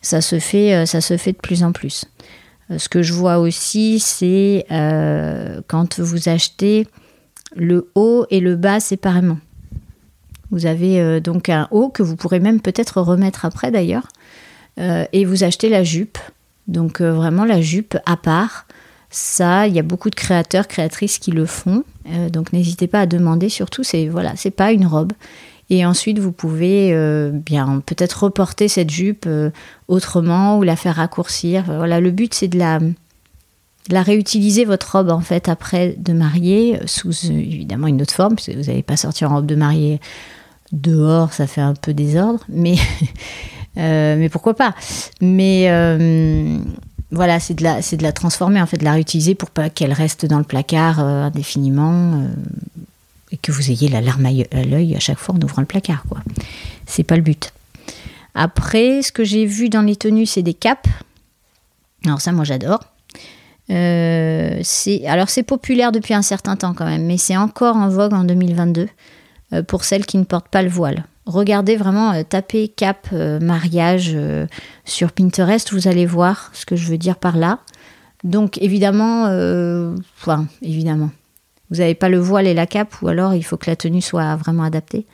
Ça 0.00 0.20
se 0.20 0.38
fait, 0.38 0.74
euh, 0.74 0.86
ça 0.86 1.00
se 1.00 1.16
fait 1.16 1.32
de 1.32 1.38
plus 1.38 1.62
en 1.62 1.72
plus. 1.72 2.04
Ce 2.78 2.88
que 2.88 3.02
je 3.02 3.12
vois 3.12 3.38
aussi, 3.38 3.98
c'est 3.98 4.64
quand 5.68 6.00
vous 6.00 6.28
achetez 6.30 6.86
le 7.54 7.90
haut 7.94 8.24
et 8.30 8.40
le 8.40 8.56
bas 8.56 8.80
séparément. 8.80 9.36
Vous 10.50 10.64
avez 10.64 11.20
donc 11.20 11.50
un 11.50 11.68
haut 11.70 11.90
que 11.90 12.02
vous 12.02 12.16
pourrez 12.16 12.40
même 12.40 12.62
peut-être 12.62 13.02
remettre 13.02 13.44
après 13.44 13.70
d'ailleurs. 13.70 14.08
et 14.78 15.24
vous 15.26 15.44
achetez 15.44 15.68
la 15.68 15.84
jupe. 15.84 16.16
Donc 16.68 17.00
vraiment 17.00 17.44
la 17.44 17.60
jupe 17.60 17.96
à 18.06 18.16
part 18.16 18.66
ça, 19.12 19.68
il 19.68 19.74
y 19.74 19.78
a 19.78 19.82
beaucoup 19.82 20.08
de 20.08 20.14
créateurs, 20.14 20.66
créatrices 20.66 21.18
qui 21.18 21.30
le 21.30 21.44
font. 21.44 21.84
Euh, 22.08 22.30
donc 22.30 22.52
n'hésitez 22.52 22.86
pas 22.86 23.00
à 23.00 23.06
demander. 23.06 23.50
Surtout, 23.50 23.84
c'est 23.84 24.08
voilà, 24.08 24.32
c'est 24.36 24.50
pas 24.50 24.72
une 24.72 24.86
robe. 24.86 25.12
Et 25.70 25.86
ensuite, 25.86 26.18
vous 26.18 26.32
pouvez 26.32 26.92
euh, 26.92 27.30
bien 27.30 27.82
peut-être 27.84 28.24
reporter 28.24 28.68
cette 28.68 28.90
jupe 28.90 29.24
euh, 29.26 29.50
autrement 29.86 30.58
ou 30.58 30.62
la 30.62 30.76
faire 30.76 30.96
raccourcir. 30.96 31.64
Voilà, 31.64 32.00
le 32.00 32.10
but 32.10 32.32
c'est 32.32 32.48
de 32.48 32.58
la, 32.58 32.80
la 33.90 34.02
réutiliser 34.02 34.64
votre 34.64 34.92
robe 34.96 35.10
en 35.10 35.20
fait 35.20 35.48
après 35.48 35.94
de 35.98 36.14
mariée 36.14 36.80
sous 36.86 37.26
évidemment 37.30 37.88
une 37.88 38.00
autre 38.00 38.14
forme, 38.14 38.34
parce 38.36 38.48
vous 38.48 38.62
n'allez 38.62 38.82
pas 38.82 38.96
sortir 38.96 39.30
en 39.30 39.36
robe 39.36 39.46
de 39.46 39.54
mariée 39.54 40.00
dehors, 40.72 41.34
ça 41.34 41.46
fait 41.46 41.60
un 41.60 41.74
peu 41.74 41.92
désordre, 41.92 42.44
mais 42.48 42.76
mais 43.76 44.28
pourquoi 44.28 44.54
pas? 44.54 44.74
Mais 45.20 45.68
voilà, 47.12 47.40
c'est 47.40 47.54
de, 47.54 47.62
la, 48.02 48.12
transformer, 48.12 48.60
en 48.60 48.66
fait, 48.66 48.78
de 48.78 48.84
la 48.84 48.92
réutiliser 48.92 49.34
pour 49.34 49.50
pas 49.50 49.68
qu'elle 49.68 49.92
reste 49.92 50.24
dans 50.24 50.38
le 50.38 50.44
placard 50.44 50.98
euh, 50.98 51.24
indéfiniment 51.24 52.14
euh, 52.14 52.28
et 53.30 53.36
que 53.36 53.52
vous 53.52 53.70
ayez 53.70 53.88
la 53.88 54.00
larme 54.00 54.24
à 54.24 54.62
l'œil 54.64 54.96
à 54.96 54.98
chaque 54.98 55.18
fois 55.18 55.34
en 55.34 55.40
ouvrant 55.42 55.60
le 55.60 55.66
placard, 55.66 56.04
quoi. 56.08 56.18
C'est 56.86 57.02
pas 57.02 57.16
le 57.16 57.22
but. 57.22 57.52
Après, 58.34 59.02
ce 59.02 59.12
que 59.12 59.24
j'ai 59.24 59.44
vu 59.44 59.68
dans 59.68 59.82
les 59.82 59.94
tenues, 59.94 60.24
c'est 60.24 60.42
des 60.42 60.54
capes. 60.54 60.88
Alors 62.06 62.22
ça, 62.22 62.32
moi, 62.32 62.44
j'adore. 62.44 62.80
Euh, 63.70 64.62
alors 65.06 65.28
c'est 65.28 65.42
populaire 65.42 65.92
depuis 65.92 66.14
un 66.14 66.22
certain 66.22 66.56
temps 66.56 66.74
quand 66.74 66.84
même, 66.86 67.04
mais 67.04 67.18
c'est 67.18 67.36
encore 67.36 67.76
en 67.76 67.88
vogue 67.88 68.12
en 68.12 68.24
2022 68.24 68.88
pour 69.68 69.84
celles 69.84 70.04
qui 70.04 70.18
ne 70.18 70.24
portent 70.24 70.48
pas 70.48 70.62
le 70.62 70.68
voile. 70.68 71.04
Regardez 71.26 71.76
vraiment, 71.76 72.12
euh, 72.12 72.22
tapez 72.28 72.68
cap 72.68 73.08
euh, 73.12 73.38
mariage 73.40 74.12
euh, 74.14 74.46
sur 74.84 75.12
Pinterest, 75.12 75.72
vous 75.72 75.88
allez 75.88 76.06
voir 76.06 76.50
ce 76.52 76.66
que 76.66 76.76
je 76.76 76.88
veux 76.88 76.98
dire 76.98 77.16
par 77.16 77.36
là. 77.36 77.60
Donc 78.24 78.58
évidemment, 78.62 79.24
enfin 80.20 80.46
évidemment, 80.62 81.10
vous 81.70 81.78
n'avez 81.78 81.96
pas 81.96 82.08
le 82.08 82.20
voile 82.20 82.46
et 82.46 82.54
la 82.54 82.68
cape, 82.68 83.02
ou 83.02 83.08
alors 83.08 83.34
il 83.34 83.42
faut 83.42 83.56
que 83.56 83.68
la 83.68 83.74
tenue 83.74 84.00
soit 84.00 84.36
vraiment 84.36 84.62
adaptée. 84.62 85.06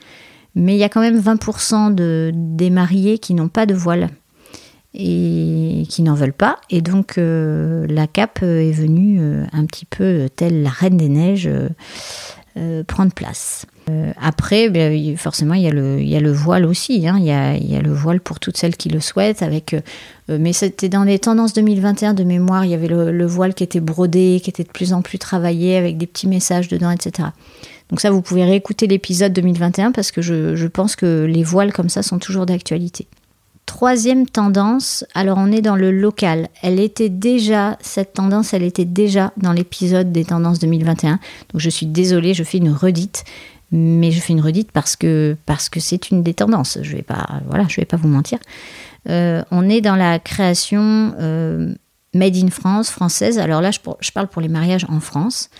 Mais 0.54 0.74
il 0.74 0.78
y 0.78 0.84
a 0.84 0.90
quand 0.90 1.00
même 1.00 1.18
20% 1.18 1.94
de, 1.94 2.32
des 2.34 2.68
mariés 2.68 3.18
qui 3.18 3.32
n'ont 3.32 3.48
pas 3.48 3.64
de 3.64 3.72
voile 3.72 4.10
et 4.92 5.84
qui 5.88 6.02
n'en 6.02 6.12
veulent 6.12 6.34
pas. 6.34 6.58
Et 6.68 6.82
donc 6.82 7.14
la 7.16 8.06
cape 8.06 8.42
est 8.42 8.72
venue 8.72 9.22
un 9.54 9.64
petit 9.64 9.86
peu 9.86 10.28
telle 10.36 10.62
la 10.62 10.68
reine 10.68 10.98
des 10.98 11.08
neiges 11.08 11.48
prendre 12.86 13.12
place. 13.12 13.66
Euh, 13.88 14.12
après, 14.20 14.68
ben, 14.68 15.16
forcément, 15.16 15.54
il 15.54 15.62
y, 15.62 15.66
a 15.66 15.70
le, 16.20 16.32
voile 16.32 16.66
aussi. 16.66 17.08
Hein. 17.08 17.16
Il, 17.18 17.24
y 17.24 17.32
a, 17.32 17.80
le 17.80 17.92
voile 17.92 18.20
pour 18.20 18.38
toutes 18.38 18.56
celles 18.56 18.76
qui 18.76 18.88
le 18.88 19.00
souhaitent. 19.00 19.42
Avec, 19.42 19.72
euh, 19.74 19.80
euh, 20.30 20.38
mais 20.40 20.52
c'était 20.52 20.88
dans 20.88 21.04
les 21.04 21.18
tendances 21.18 21.52
2021 21.54 22.14
de 22.14 22.24
mémoire. 22.24 22.64
Il 22.64 22.70
y 22.70 22.74
avait 22.74 22.88
le, 22.88 23.26
voile 23.26 23.54
qui 23.54 23.64
était 23.64 23.80
brodé, 23.80 24.40
qui 24.42 24.50
était 24.50 24.64
de 24.64 24.70
plus 24.70 24.92
en 24.92 25.02
plus 25.02 25.18
travaillé, 25.18 25.76
avec 25.76 25.96
des 25.96 26.06
petits 26.06 26.28
messages 26.28 26.68
dedans, 26.68 26.90
etc. 26.90 27.28
Donc 27.90 28.00
ça, 28.00 28.10
vous 28.10 28.20
pouvez 28.20 28.44
réécouter 28.44 28.86
l'épisode 28.86 29.32
2021 29.32 29.92
parce 29.92 30.10
que 30.10 30.20
je 30.20 30.66
pense 30.66 30.94
que 30.94 31.24
les 31.24 31.42
voiles 31.42 31.72
comme 31.72 31.88
ça 31.88 32.02
sont 32.02 32.18
toujours 32.18 32.44
d'actualité. 32.44 33.06
Troisième 33.68 34.26
tendance, 34.26 35.04
alors 35.14 35.36
on 35.36 35.52
est 35.52 35.60
dans 35.60 35.76
le 35.76 35.92
local. 35.92 36.48
Elle 36.62 36.80
était 36.80 37.10
déjà, 37.10 37.76
cette 37.82 38.14
tendance, 38.14 38.54
elle 38.54 38.62
était 38.62 38.86
déjà 38.86 39.30
dans 39.36 39.52
l'épisode 39.52 40.10
des 40.10 40.24
tendances 40.24 40.58
2021. 40.58 41.20
Donc 41.52 41.60
je 41.60 41.68
suis 41.68 41.84
désolée, 41.84 42.32
je 42.32 42.44
fais 42.44 42.56
une 42.56 42.72
redite 42.72 43.24
mais 43.70 44.10
je 44.10 44.20
fais 44.20 44.32
une 44.32 44.40
redite 44.40 44.72
parce 44.72 44.96
que 44.96 45.36
parce 45.44 45.68
que 45.68 45.80
c'est 45.80 46.08
une 46.08 46.22
des 46.22 46.32
tendances. 46.32 46.78
Je 46.80 46.96
vais 46.96 47.02
pas 47.02 47.42
voilà, 47.46 47.66
je 47.68 47.76
vais 47.76 47.84
pas 47.84 47.98
vous 47.98 48.08
mentir. 48.08 48.38
Euh, 49.10 49.42
on 49.50 49.68
est 49.68 49.82
dans 49.82 49.96
la 49.96 50.18
création 50.18 51.12
euh, 51.20 51.74
made 52.14 52.36
in 52.36 52.48
France 52.48 52.88
française. 52.88 53.38
Alors 53.38 53.60
là, 53.60 53.70
je, 53.70 53.80
je, 54.00 54.12
parle 54.12 54.28
pour 54.28 54.40
les 54.40 54.48
mariages 54.48 54.86
en 54.88 55.00
France. 55.00 55.50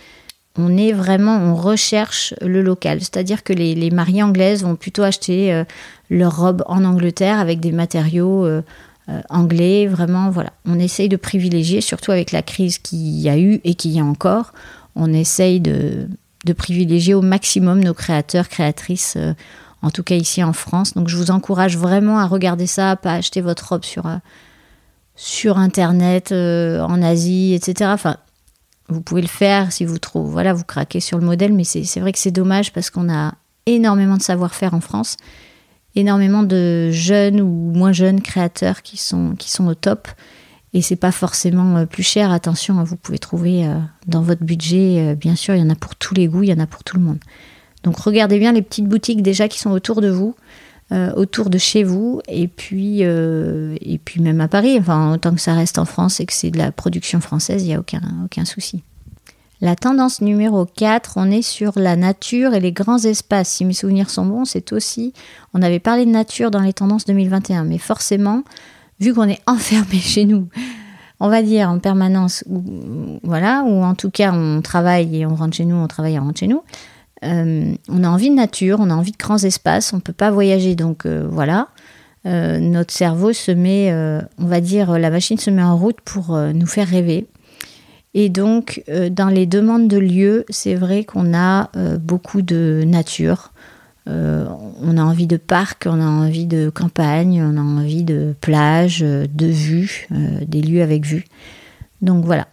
On 0.59 0.77
est 0.77 0.93
vraiment, 0.93 1.37
on 1.39 1.55
recherche 1.55 2.35
le 2.43 2.61
local, 2.63 2.99
c'est-à-dire 3.01 3.43
que 3.43 3.53
les, 3.53 3.75
les, 3.75 3.91
mariées 3.91 4.23
anglaises 4.23 4.65
vont 4.65 4.77
plutôt 4.77 5.03
acheter 5.03 5.53
euh, 5.53 5.65
leur 6.11 6.37
robe 6.37 6.63
en 6.67 6.85
Angleterre 6.85 7.39
avec 7.39 7.61
des 7.61 7.73
matériaux 7.73 8.47
anglais. 9.31 9.87
Vraiment, 9.87 10.31
voilà, 10.31 10.53
on 10.67 10.79
essaye 10.79 11.09
de 11.09 11.17
privilégier, 11.17 11.81
surtout 11.81 12.13
avec 12.13 12.33
la 12.33 12.43
crise 12.43 12.79
qu'il 12.79 12.99
y 12.99 13.29
a 13.29 13.39
eu 13.39 13.61
et 13.65 13.75
qu'il 13.75 13.93
y 13.93 14.01
a 14.01 14.05
encore. 14.05 14.53
On 14.97 15.13
essaye 15.13 15.61
de 15.61 16.09
privilégier 16.53 17.15
au 17.15 17.23
maximum 17.23 17.83
nos 17.83 17.95
créateurs, 17.95 18.49
créatrices, 18.49 19.15
euh, 19.17 19.33
en 19.83 19.91
tout 19.91 20.03
cas 20.03 20.17
ici 20.17 20.43
en 20.43 20.53
France. 20.53 20.95
Donc 20.95 21.09
je 21.09 21.17
vous 21.17 21.31
encourage 21.31 21.77
vraiment 21.77 22.19
à 22.19 22.27
regarder 22.27 22.67
ça, 22.67 22.93
à 22.93 22.97
pas 22.97 23.15
acheter 23.15 23.41
votre 23.41 23.69
robe 23.69 23.85
sur, 23.85 24.07
euh, 24.07 24.17
sur 25.17 25.59
Internet, 25.59 26.33
euh, 26.33 26.81
en 26.83 27.03
Asie, 27.03 27.55
etc. 27.55 27.91
Enfin, 27.93 28.17
vous 28.89 29.01
pouvez 29.01 29.23
le 29.23 29.29
faire 29.29 29.73
si 29.73 29.85
vous 29.85 29.99
trouvez, 29.99 30.31
voilà, 30.31 30.53
vous 30.53 30.65
craquez 30.65 31.01
sur 31.01 31.19
le 31.19 31.25
modèle, 31.25 31.53
mais 31.53 31.65
c'est 31.65 32.01
vrai 32.01 32.13
que 32.13 32.19
c'est 32.19 32.31
dommage 32.31 32.73
parce 32.73 32.91
qu'on 32.91 33.13
a 33.13 33.35
énormément 33.67 34.17
de 34.17 34.23
savoir-faire 34.23 34.75
en 34.75 34.81
France, 34.81 35.17
énormément 35.95 36.43
de 36.43 36.91
jeunes 36.91 37.41
ou 37.41 37.73
moins 37.75 37.93
jeunes 37.93 38.21
créateurs 38.21 38.83
qui 38.83 38.97
sont, 38.97 39.37
au 39.61 39.75
top. 39.75 40.09
Et 40.75 40.83
c'est 40.83 40.97
pas 40.97 41.13
forcément 41.13 41.79
euh, 41.79 41.87
plus 41.87 42.03
cher. 42.03 42.31
Attention, 42.31 42.79
hein, 42.79 42.85
vous 42.85 42.97
pouvez 42.97 43.19
trouver 43.19 43.67
euh, 43.67 43.79
dans 44.07 44.21
votre 44.21 44.45
budget, 44.45 44.99
euh, 45.01 45.15
bien 45.15 45.35
sûr, 45.35 45.55
il 45.55 45.61
y 45.61 45.65
en 45.65 45.71
a 45.71 45.75
pour 45.75 45.97
tous 45.97 46.15
les 46.15 46.29
goûts, 46.29 46.43
il 46.43 46.51
y 46.51 46.53
en 46.53 46.59
a 46.59 46.67
pour 46.67 46.85
tout 46.85 46.99
le 46.99 47.03
monde. 47.03 47.19
Donc 47.85 47.97
regardez 47.97 48.39
bien 48.39 48.53
les 48.53 48.61
petites 48.61 48.87
boutiques 48.87 49.23
déjà 49.23 49.49
qui 49.49 49.59
sont 49.59 49.71
autour 49.71 50.03
de 50.03 50.11
vous, 50.11 50.35
autour 50.91 51.51
de 51.51 51.59
chez 51.59 51.85
vous, 51.85 52.21
et 52.29 52.49
puis, 52.49 53.03
et 53.03 54.01
puis 54.05 54.21
même 54.21 54.41
à 54.41 54.49
Paris. 54.49 54.79
Enfin, 54.79 55.13
autant 55.13 55.35
que 55.35 55.41
ça 55.41 55.55
reste 55.55 55.79
en 55.79 55.85
France 55.85 56.21
et 56.21 56.27
que 56.27 56.33
c'est 56.33 56.51
de 56.51 56.59
la 56.59 56.73
production 56.73 57.21
française, 57.21 57.63
il 57.63 57.69
n'y 57.69 57.75
a 57.75 57.81
aucun, 57.81 58.01
aucun 58.25 58.45
souci. 58.45 58.83
La 59.61 59.75
tendance 59.75 60.21
numéro 60.21 60.67
4, 60.67 61.15
on 61.17 61.33
est 61.33 61.43
sur 61.43 61.73
la 61.81 61.97
nature 61.97 62.55
et 62.55 62.61
les 62.61 62.71
grands 62.71 62.99
espaces. 62.99 63.49
Si 63.49 63.65
mes 63.65 63.73
souvenirs 63.73 64.09
sont 64.09 64.25
bons, 64.25 64.45
c'est 64.45 64.73
aussi. 64.73 65.13
On 65.53 65.63
avait 65.63 65.81
parlé 65.81 66.07
de 66.07 66.13
nature 66.13 66.53
dans 66.53 66.61
les 66.61 66.73
tendances 66.73 67.07
2021, 67.07 67.65
mais 67.65 67.79
forcément, 67.79 68.45
vu 69.01 69.13
qu'on 69.13 69.29
est 69.29 69.41
enfermé 69.49 69.99
chez 69.99 70.27
nous, 70.27 70.49
on 71.19 71.29
va 71.29 71.43
dire 71.43 71.69
en 71.71 71.81
permanence, 71.81 72.45
voilà, 73.25 73.65
ou 73.67 73.83
en 73.83 73.97
tout 73.97 74.11
cas 74.11 74.33
on 74.33 74.63
travaille 74.63 75.17
et 75.17 75.27
on 75.27 75.35
rentre 75.35 75.57
chez 75.57 75.65
nous, 75.65 75.75
on 75.75 75.89
travaille 75.89 76.15
et 76.15 76.21
on 76.21 76.25
rentre 76.25 76.39
chez 76.39 76.47
nous. 76.47 76.63
Euh, 77.25 77.75
on 77.89 78.05
a 78.05 78.09
envie 78.09 78.31
de 78.31 78.35
nature, 78.35 78.79
on 78.81 78.91
a 78.91 78.95
envie 78.95 79.13
de 79.13 79.17
grands 79.17 79.39
espaces, 79.39 79.93
on 79.93 80.01
peut 80.01 80.13
pas 80.13 80.31
voyager, 80.31 80.75
donc 80.75 81.07
euh, 81.07 81.27
voilà. 81.31 81.69
Euh, 82.27 82.59
notre 82.59 82.93
cerveau 82.93 83.33
se 83.33 83.51
met, 83.51 83.93
on 84.39 84.47
va 84.47 84.61
dire, 84.61 84.99
la 84.99 85.11
machine 85.11 85.39
se 85.39 85.51
met 85.51 85.63
en 85.63 85.77
route 85.77 86.01
pour 86.05 86.37
nous 86.37 86.67
faire 86.67 86.89
rêver. 86.89 87.27
Et 88.15 88.29
donc, 88.29 88.83
dans 89.11 89.29
les 89.29 89.47
demandes 89.47 89.87
de 89.87 89.99
lieux, 89.99 90.45
c'est 90.49 90.75
vrai 90.75 91.05
qu'on 91.05 91.33
a 91.35 91.71
beaucoup 91.99 92.43
de 92.43 92.83
nature. 92.85 93.53
On 94.07 94.97
a 94.97 95.03
envie 95.03 95.27
de 95.27 95.37
parc, 95.37 95.87
on 95.87 96.01
a 96.01 96.07
envie 96.07 96.47
de 96.47 96.71
campagne, 96.71 97.43
on 97.43 97.57
a 97.57 97.61
envie 97.61 98.05
de 98.05 98.35
plage, 98.41 99.01
de 99.01 99.47
vue, 99.47 100.09
euh, 100.13 100.41
des 100.47 100.63
lieux 100.63 100.83
avec 100.83 101.05
vue. 101.05 101.25
Donc 102.01 102.25
voilà. 102.25 102.49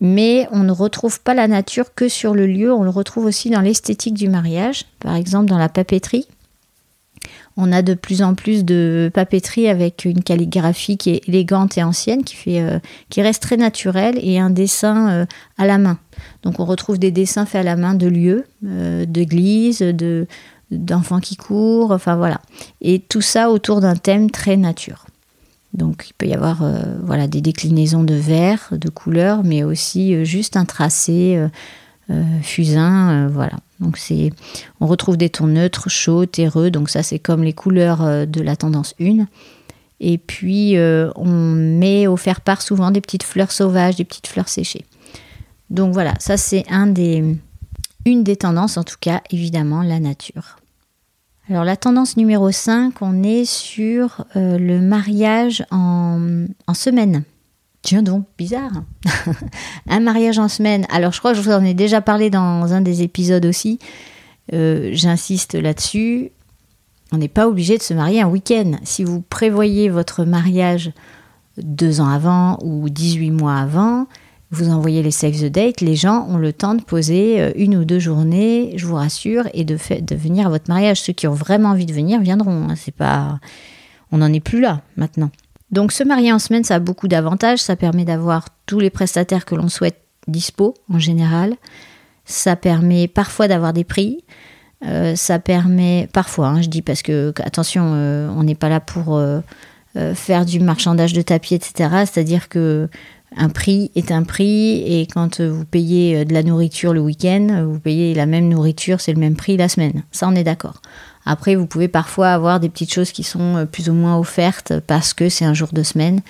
Mais 0.00 0.46
on 0.50 0.60
ne 0.64 0.72
retrouve 0.72 1.20
pas 1.20 1.34
la 1.34 1.48
nature 1.48 1.94
que 1.94 2.08
sur 2.08 2.34
le 2.34 2.46
lieu, 2.46 2.72
on 2.72 2.82
le 2.82 2.90
retrouve 2.90 3.24
aussi 3.26 3.50
dans 3.50 3.60
l'esthétique 3.60 4.14
du 4.14 4.28
mariage, 4.28 4.86
par 5.00 5.14
exemple 5.14 5.46
dans 5.46 5.58
la 5.58 5.68
papeterie. 5.68 6.26
On 7.56 7.72
a 7.72 7.82
de 7.82 7.94
plus 7.94 8.20
en 8.22 8.34
plus 8.34 8.64
de 8.64 9.10
papeterie 9.14 9.68
avec 9.68 10.04
une 10.04 10.22
calligraphie 10.22 10.98
qui 10.98 11.10
est 11.10 11.28
élégante 11.28 11.78
et 11.78 11.84
ancienne, 11.84 12.24
qui, 12.24 12.58
euh, 12.58 12.80
reste 13.16 13.42
très 13.42 13.56
naturelle, 13.56 14.18
et 14.20 14.40
un 14.40 14.50
dessin 14.50 15.26
à 15.56 15.66
la 15.66 15.78
main. 15.78 15.98
Donc 16.42 16.58
on 16.58 16.64
retrouve 16.64 16.98
des 16.98 17.12
dessins 17.12 17.46
faits 17.46 17.60
à 17.60 17.64
la 17.64 17.76
main 17.76 17.94
de 17.94 18.08
lieux, 18.08 18.44
d'églises, 18.62 19.78
de, 19.78 20.26
d'enfants 20.70 21.20
qui 21.20 21.36
courent, 21.36 21.90
enfin 21.90 22.16
voilà. 22.16 22.40
Et 22.80 22.98
tout 22.98 23.20
ça 23.20 23.50
autour 23.50 23.80
d'un 23.80 23.96
thème 23.96 24.30
très 24.30 24.56
nature. 24.56 25.06
Donc 25.74 26.06
il 26.08 26.14
peut 26.14 26.26
y 26.26 26.34
avoir 26.34 26.62
euh, 26.62 26.82
voilà 27.02 27.26
des 27.26 27.40
déclinaisons 27.40 28.04
de 28.04 28.14
verre, 28.14 28.68
de 28.70 28.88
couleurs, 28.88 29.42
mais 29.42 29.64
aussi 29.64 30.14
euh, 30.14 30.24
juste 30.24 30.56
un 30.56 30.64
tracé 30.64 31.36
euh, 32.10 32.22
fusain, 32.42 33.28
voilà. 33.28 33.56
Donc 33.80 33.98
c'est, 33.98 34.30
on 34.80 34.86
retrouve 34.86 35.16
des 35.16 35.30
tons 35.30 35.48
neutres, 35.48 35.90
chauds, 35.90 36.26
terreux. 36.26 36.70
Donc 36.70 36.90
ça 36.90 37.02
c'est 37.02 37.18
comme 37.18 37.42
les 37.42 37.52
couleurs 37.52 38.26
de 38.26 38.40
la 38.40 38.56
tendance 38.56 38.94
1. 39.00 39.26
Et 40.00 40.18
puis 40.18 40.76
on 40.78 41.24
met 41.24 42.06
au 42.06 42.16
faire-part 42.16 42.62
souvent 42.62 42.90
des 42.90 43.00
petites 43.00 43.22
fleurs 43.24 43.50
sauvages, 43.50 43.96
des 43.96 44.04
petites 44.04 44.26
fleurs 44.26 44.48
séchées. 44.48 44.84
Donc 45.70 45.92
voilà, 45.92 46.14
ça 46.20 46.36
c'est 46.36 46.64
une 46.70 48.22
des 48.22 48.36
tendances, 48.36 48.76
en 48.76 48.84
tout 48.84 48.98
cas, 49.00 49.22
évidemment, 49.30 49.82
la 49.82 49.98
nature. 49.98 50.58
Alors 51.50 51.64
la 51.64 51.76
tendance 51.76 52.16
numéro 52.16 52.50
5, 52.50 53.02
on 53.02 53.22
est 53.22 53.44
sur 53.44 54.24
euh, 54.34 54.56
le 54.56 54.80
mariage 54.80 55.64
en, 55.70 56.46
semaine. 56.72 57.22
Tiens 57.82 58.02
donc, 58.02 58.24
bizarre. 58.38 58.72
un 59.88 60.00
mariage 60.00 60.38
en 60.38 60.48
semaine. 60.48 60.86
Alors 60.90 61.12
je 61.12 61.18
crois 61.18 61.32
que 61.32 61.38
je 61.38 61.42
vous 61.42 61.52
en 61.52 61.62
ai 61.62 61.74
déjà 61.74 62.00
parlé 62.00 62.30
dans 62.30 62.72
un 62.72 62.80
des 62.80 63.02
épisodes 63.02 63.44
aussi. 63.44 63.78
Euh, 64.54 64.88
j'insiste 64.92 65.54
là-dessus. 65.54 66.30
On 67.12 67.18
n'est 67.18 67.28
pas 67.28 67.46
obligé 67.46 67.76
de 67.76 67.82
se 67.82 67.92
marier 67.92 68.22
un 68.22 68.28
week-end. 68.28 68.72
Si 68.82 69.04
vous 69.04 69.20
prévoyez 69.20 69.90
votre 69.90 70.24
mariage 70.24 70.92
deux 71.58 72.00
ans 72.00 72.08
avant 72.08 72.58
ou 72.62 72.88
18 72.88 73.30
mois 73.32 73.56
avant, 73.56 74.06
vous 74.54 74.70
envoyez 74.70 75.02
les 75.02 75.10
save 75.10 75.38
the 75.38 75.50
date, 75.50 75.80
les 75.80 75.96
gens 75.96 76.26
ont 76.28 76.38
le 76.38 76.52
temps 76.52 76.74
de 76.74 76.82
poser 76.82 77.40
euh, 77.40 77.52
une 77.56 77.76
ou 77.76 77.84
deux 77.84 77.98
journées, 77.98 78.72
je 78.76 78.86
vous 78.86 78.94
rassure, 78.94 79.48
et 79.52 79.64
de, 79.64 79.76
venir 80.14 80.46
à 80.46 80.50
votre 80.50 80.68
mariage. 80.68 81.00
Ceux 81.00 81.12
qui 81.12 81.26
ont 81.26 81.34
vraiment 81.34 81.70
envie 81.70 81.86
de 81.86 81.92
venir 81.92 82.20
viendront. 82.20 82.68
Hein. 82.70 82.74
C'est 82.76 82.94
on 84.12 84.18
n'en 84.18 84.32
est 84.32 84.40
plus 84.40 84.60
là 84.60 84.82
maintenant. 84.96 85.30
Donc 85.70 85.90
se 85.90 86.04
marier 86.04 86.32
en 86.32 86.38
semaine, 86.38 86.62
ça 86.62 86.76
a 86.76 86.78
beaucoup 86.78 87.08
d'avantages. 87.08 87.58
Ça 87.58 87.74
permet 87.74 88.04
d'avoir 88.04 88.48
tous 88.66 88.78
les 88.78 88.90
prestataires 88.90 89.44
que 89.44 89.54
l'on 89.54 89.68
souhaite 89.68 90.00
dispo 90.28 90.74
en 90.88 90.98
général. 90.98 91.56
Ça 92.24 92.54
permet 92.54 93.08
parfois 93.08 93.48
d'avoir 93.48 93.72
des 93.72 93.84
prix. 93.84 94.24
Euh, 94.84 95.16
ça 95.16 95.38
permet 95.38 96.08
parfois, 96.12 96.48
hein, 96.48 96.62
je 96.62 96.68
dis 96.68 96.82
parce 96.82 97.02
que 97.02 97.32
attention, 97.42 97.92
euh, 97.94 98.28
on 98.36 98.44
n'est 98.44 98.54
pas 98.54 98.68
là 98.68 98.80
pour 98.80 99.20
faire 100.14 100.44
du 100.44 100.58
marchandage 100.58 101.12
de 101.12 101.22
tapis, 101.22 101.54
etc. 101.54 101.88
C'est-à-dire 102.00 102.48
que 102.48 102.88
un 103.36 103.48
prix 103.48 103.90
est 103.94 104.12
un 104.12 104.22
prix 104.22 104.82
et 104.82 105.06
quand 105.06 105.40
vous 105.40 105.64
payez 105.64 106.16
euh, 106.16 106.24
de 106.24 106.32
la 106.32 106.42
nourriture 106.42 106.92
le 106.92 107.00
week-end, 107.00 107.64
vous 107.66 107.80
payez 107.80 108.14
la 108.14 108.26
même 108.26 108.48
nourriture, 108.48 109.00
c'est 109.00 109.12
le 109.12 109.20
même 109.20 109.36
prix 109.36 109.56
la 109.56 109.68
semaine. 109.68 110.04
Ça, 110.12 110.28
on 110.28 110.34
est 110.34 110.44
d'accord. 110.44 110.80
Après, 111.26 111.54
vous 111.54 111.66
pouvez 111.66 111.88
parfois 111.88 112.28
avoir 112.28 112.60
des 112.60 112.68
petites 112.68 112.92
choses 112.92 113.12
qui 113.12 113.22
sont 113.22 113.56
euh, 113.56 113.64
plus 113.64 113.88
ou 113.88 113.94
moins 113.94 114.18
offertes 114.18 114.74
parce 114.86 115.14
que 115.14 115.28
c'est 115.28 115.44
un 115.44 115.54
jour 115.54 115.68
de 115.72 115.82
semaine. 115.82 116.20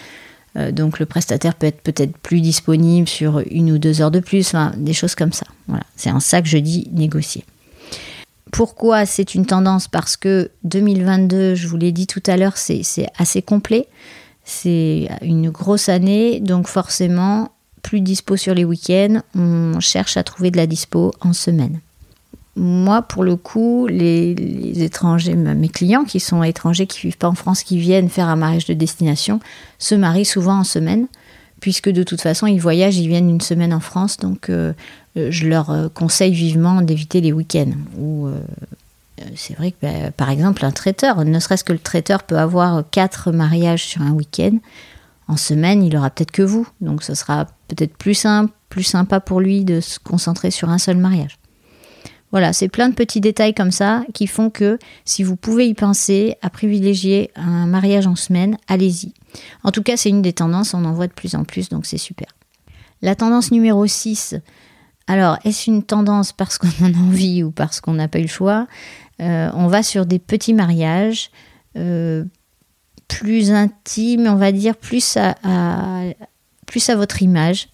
Euh, 0.56 0.70
donc 0.70 0.99
le 0.99 1.06
prestataire 1.06 1.54
peut 1.54 1.66
être 1.66 1.80
peut-être 1.80 2.16
plus 2.18 2.40
disponible 2.40 3.08
sur 3.08 3.42
une 3.50 3.73
ou 3.73 3.78
deux 3.78 4.00
heures 4.00 4.12
de 4.12 4.20
plus, 4.20 4.54
des 4.76 4.92
choses 4.92 5.14
comme 5.14 5.32
ça. 5.32 5.46
Voilà, 5.66 5.84
c'est 5.96 6.11
en 6.11 6.20
ça 6.20 6.40
que 6.40 6.49
je 6.49 6.58
dis 6.58 6.88
négocier. 6.92 7.44
pourquoi 8.52 9.04
c'est 9.04 9.34
une 9.34 9.46
tendance? 9.46 9.88
Parce 9.88 10.16
que 10.16 10.50
2022, 10.62 11.56
je 11.56 11.66
vous 11.66 11.76
l'ai 11.76 11.90
dit 11.90 12.06
tout 12.06 12.23
à 12.26 12.37
l'heure, 12.37 12.56
c'est 12.56 12.84
assez 13.18 13.42
complet. 13.42 13.88
C'est 14.45 15.09
une 15.23 15.51
grosse 15.51 15.89
année, 15.89 16.41
donc 16.41 16.69
forcément, 16.69 17.51
plus 17.83 18.01
dispo 18.01 18.37
sur 18.37 18.55
les 18.55 18.65
week-ends, 18.65 19.21
on 19.35 19.81
cherche 19.81 20.17
à 20.17 20.25
trouver 20.25 20.51
de 20.51 20.57
la 20.57 20.67
dispo 20.67 21.13
en 21.21 21.33
semaine. 21.33 21.81
Moi, 22.57 23.03
pour 23.03 23.25
le 23.25 23.37
coup, 23.37 23.87
les, 23.89 24.35
étrangers, 24.83 25.35
mes 25.35 25.69
clients 25.69 26.05
qui 26.05 26.21
sont 26.21 26.43
étrangers, 26.43 26.87
qui 26.87 26.99
ne 26.99 27.11
vivent 27.11 27.19
pas 27.19 27.29
en 27.29 27.35
France, 27.35 27.63
qui 27.63 27.79
viennent 27.79 28.09
faire 28.09 28.29
un 28.29 28.37
mariage 28.37 28.67
de 28.67 28.75
destination, 28.75 29.41
se 29.79 29.95
marient 29.95 30.25
souvent 30.25 30.59
en 30.61 30.65
semaine, 30.65 31.09
puisque 31.61 31.91
de 31.91 32.03
toute 32.03 32.21
façon, 32.21 32.47
ils 32.47 32.61
voyagent, 32.61 32.97
ils 32.97 33.09
viennent 33.09 33.31
une 33.31 33.41
semaine 33.41 33.73
en 33.73 33.81
France, 33.81 34.19
donc 34.19 34.51
euh, 34.51 34.73
euh, 35.17 35.29
je 35.31 35.49
leur 35.49 35.71
euh, 35.71 35.89
conseille 35.89 36.33
vivement 36.33 36.81
d'éviter 36.81 37.21
les 37.21 37.33
week-ends. 37.33 37.73
Ou 37.99 38.29
c'est 39.37 39.54
vrai 39.54 39.73
que, 39.73 39.76
bah, 39.83 40.11
par 40.11 40.30
exemple, 40.30 40.64
un 40.64 40.71
traiteur, 40.71 41.25
ne 41.25 41.38
serait-ce 41.38 41.64
que 41.64 41.73
le 41.73 41.78
traiteur 41.78 42.23
peut 42.25 42.38
avoir 42.38 42.83
quatre 42.90 43.33
mariages 43.33 43.85
sur 43.85 44.02
un 44.02 44.12
week-end. 44.12 44.59
En 45.28 45.37
semaine, 45.37 45.83
il 45.83 45.97
aura 45.97 46.11
peut-être 46.11 46.33
que 46.33 46.42
vous. 46.42 46.66
Donc, 46.80 47.02
ce 47.02 47.14
sera 47.14 47.47
peut-être 47.68 47.97
plus 47.97 48.14
simple, 48.14 48.52
plus 48.68 48.83
sympa 48.83 49.21
pour 49.21 49.40
lui 49.40 49.64
de 49.64 49.80
se 49.80 49.99
concentrer 49.99 50.50
sur 50.50 50.68
un 50.68 50.78
seul 50.78 50.97
mariage. 50.97 51.38
Voilà, 52.35 52.52
c'est 52.52 52.68
plein 52.68 52.88
de 52.88 52.94
petits 52.94 53.21
détails 53.21 53.54
comme 53.54 53.71
ça 53.71 54.02
qui 54.12 54.26
font 54.26 54.50
que 54.50 54.80
si 55.04 55.23
vous 55.23 55.37
pouvez 55.37 55.68
y 55.68 55.75
penser 55.75 56.35
à 56.42 56.50
privilégier 56.50 57.30
un 57.37 57.66
mariage 57.66 58.09
en 58.09 58.16
semaine, 58.16 58.59
allez-y. 58.66 59.12
En 59.62 59.71
tout 59.71 59.85
cas, 59.85 59.97
c'est 59.97 60.09
une 60.09 60.21
des 60.21 60.33
tendances, 60.33 60.75
on 60.75 60.85
en 60.85 60.92
voit 60.92 61.06
de 61.06 61.12
plus 61.12 61.37
en 61.37 61.44
plus, 61.44 61.68
donc 61.68 61.87
c'est 61.87 61.97
super. 61.97 62.26
La 63.02 63.14
tendance 63.14 63.52
numéro 63.52 63.87
6, 63.87 64.35
alors 65.06 65.38
est-ce 65.44 65.71
une 65.71 65.85
tendance 65.85 66.33
parce 66.33 66.59
qu'on 66.59 66.66
en 66.83 66.92
a 66.92 66.97
envie 66.97 67.44
ou 67.44 67.52
parce 67.52 67.80
qu'on 67.80 67.94
n'a 67.94 68.09
pas 68.09 68.18
eu 68.18 68.23
le 68.23 68.28
choix? 68.28 68.66
Euh, 69.21 69.50
On 69.54 69.66
va 69.66 69.83
sur 69.83 70.06
des 70.06 70.18
petits 70.18 70.54
mariages. 70.54 71.30
Euh, 71.76 72.25
plus 73.09 73.52
intimes, 73.52 74.26
on 74.26 74.37
va 74.37 74.50
dire, 74.50 74.76
plus 74.76 75.16
à, 75.16 75.35
votre 76.97 77.23
image. 77.23 77.68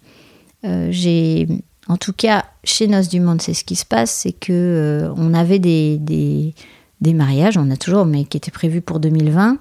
Euh, 0.65 1.47
en 1.89 1.97
tout 1.97 2.13
cas, 2.13 2.45
chez 2.65 2.89
Noces 2.89 3.09
du 3.09 3.21
Monde, 3.21 3.41
c'est 3.41 3.55
ce 3.55 3.65
qui 3.65 3.77
se 3.77 3.87
passe, 3.87 4.11
c'est 4.11 4.33
que 4.33 5.11
on 5.17 5.33
avait 5.33 5.59
des, 5.59 6.55
mariages, 7.03 7.57
on 7.57 7.71
a 7.71 7.77
toujours, 7.77 8.07
mais 8.07 8.25
qui 8.25 8.37
étaient 8.37 8.51
prévus 8.51 8.81
pour 8.81 9.01
2020, 9.01 9.59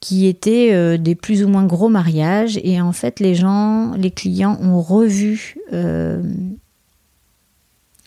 qui 0.00 0.26
étaient 0.26 0.98
des 0.98 1.14
plus 1.14 1.42
ou 1.42 1.48
moins 1.48 1.64
gros 1.64 1.88
mariages. 1.88 2.60
Et 2.62 2.80
en 2.80 2.92
fait, 2.92 3.20
les 3.20 3.34
gens, 3.34 3.94
les 3.94 4.10
clients 4.10 4.58
ont 4.60 4.80
revu, 4.80 5.56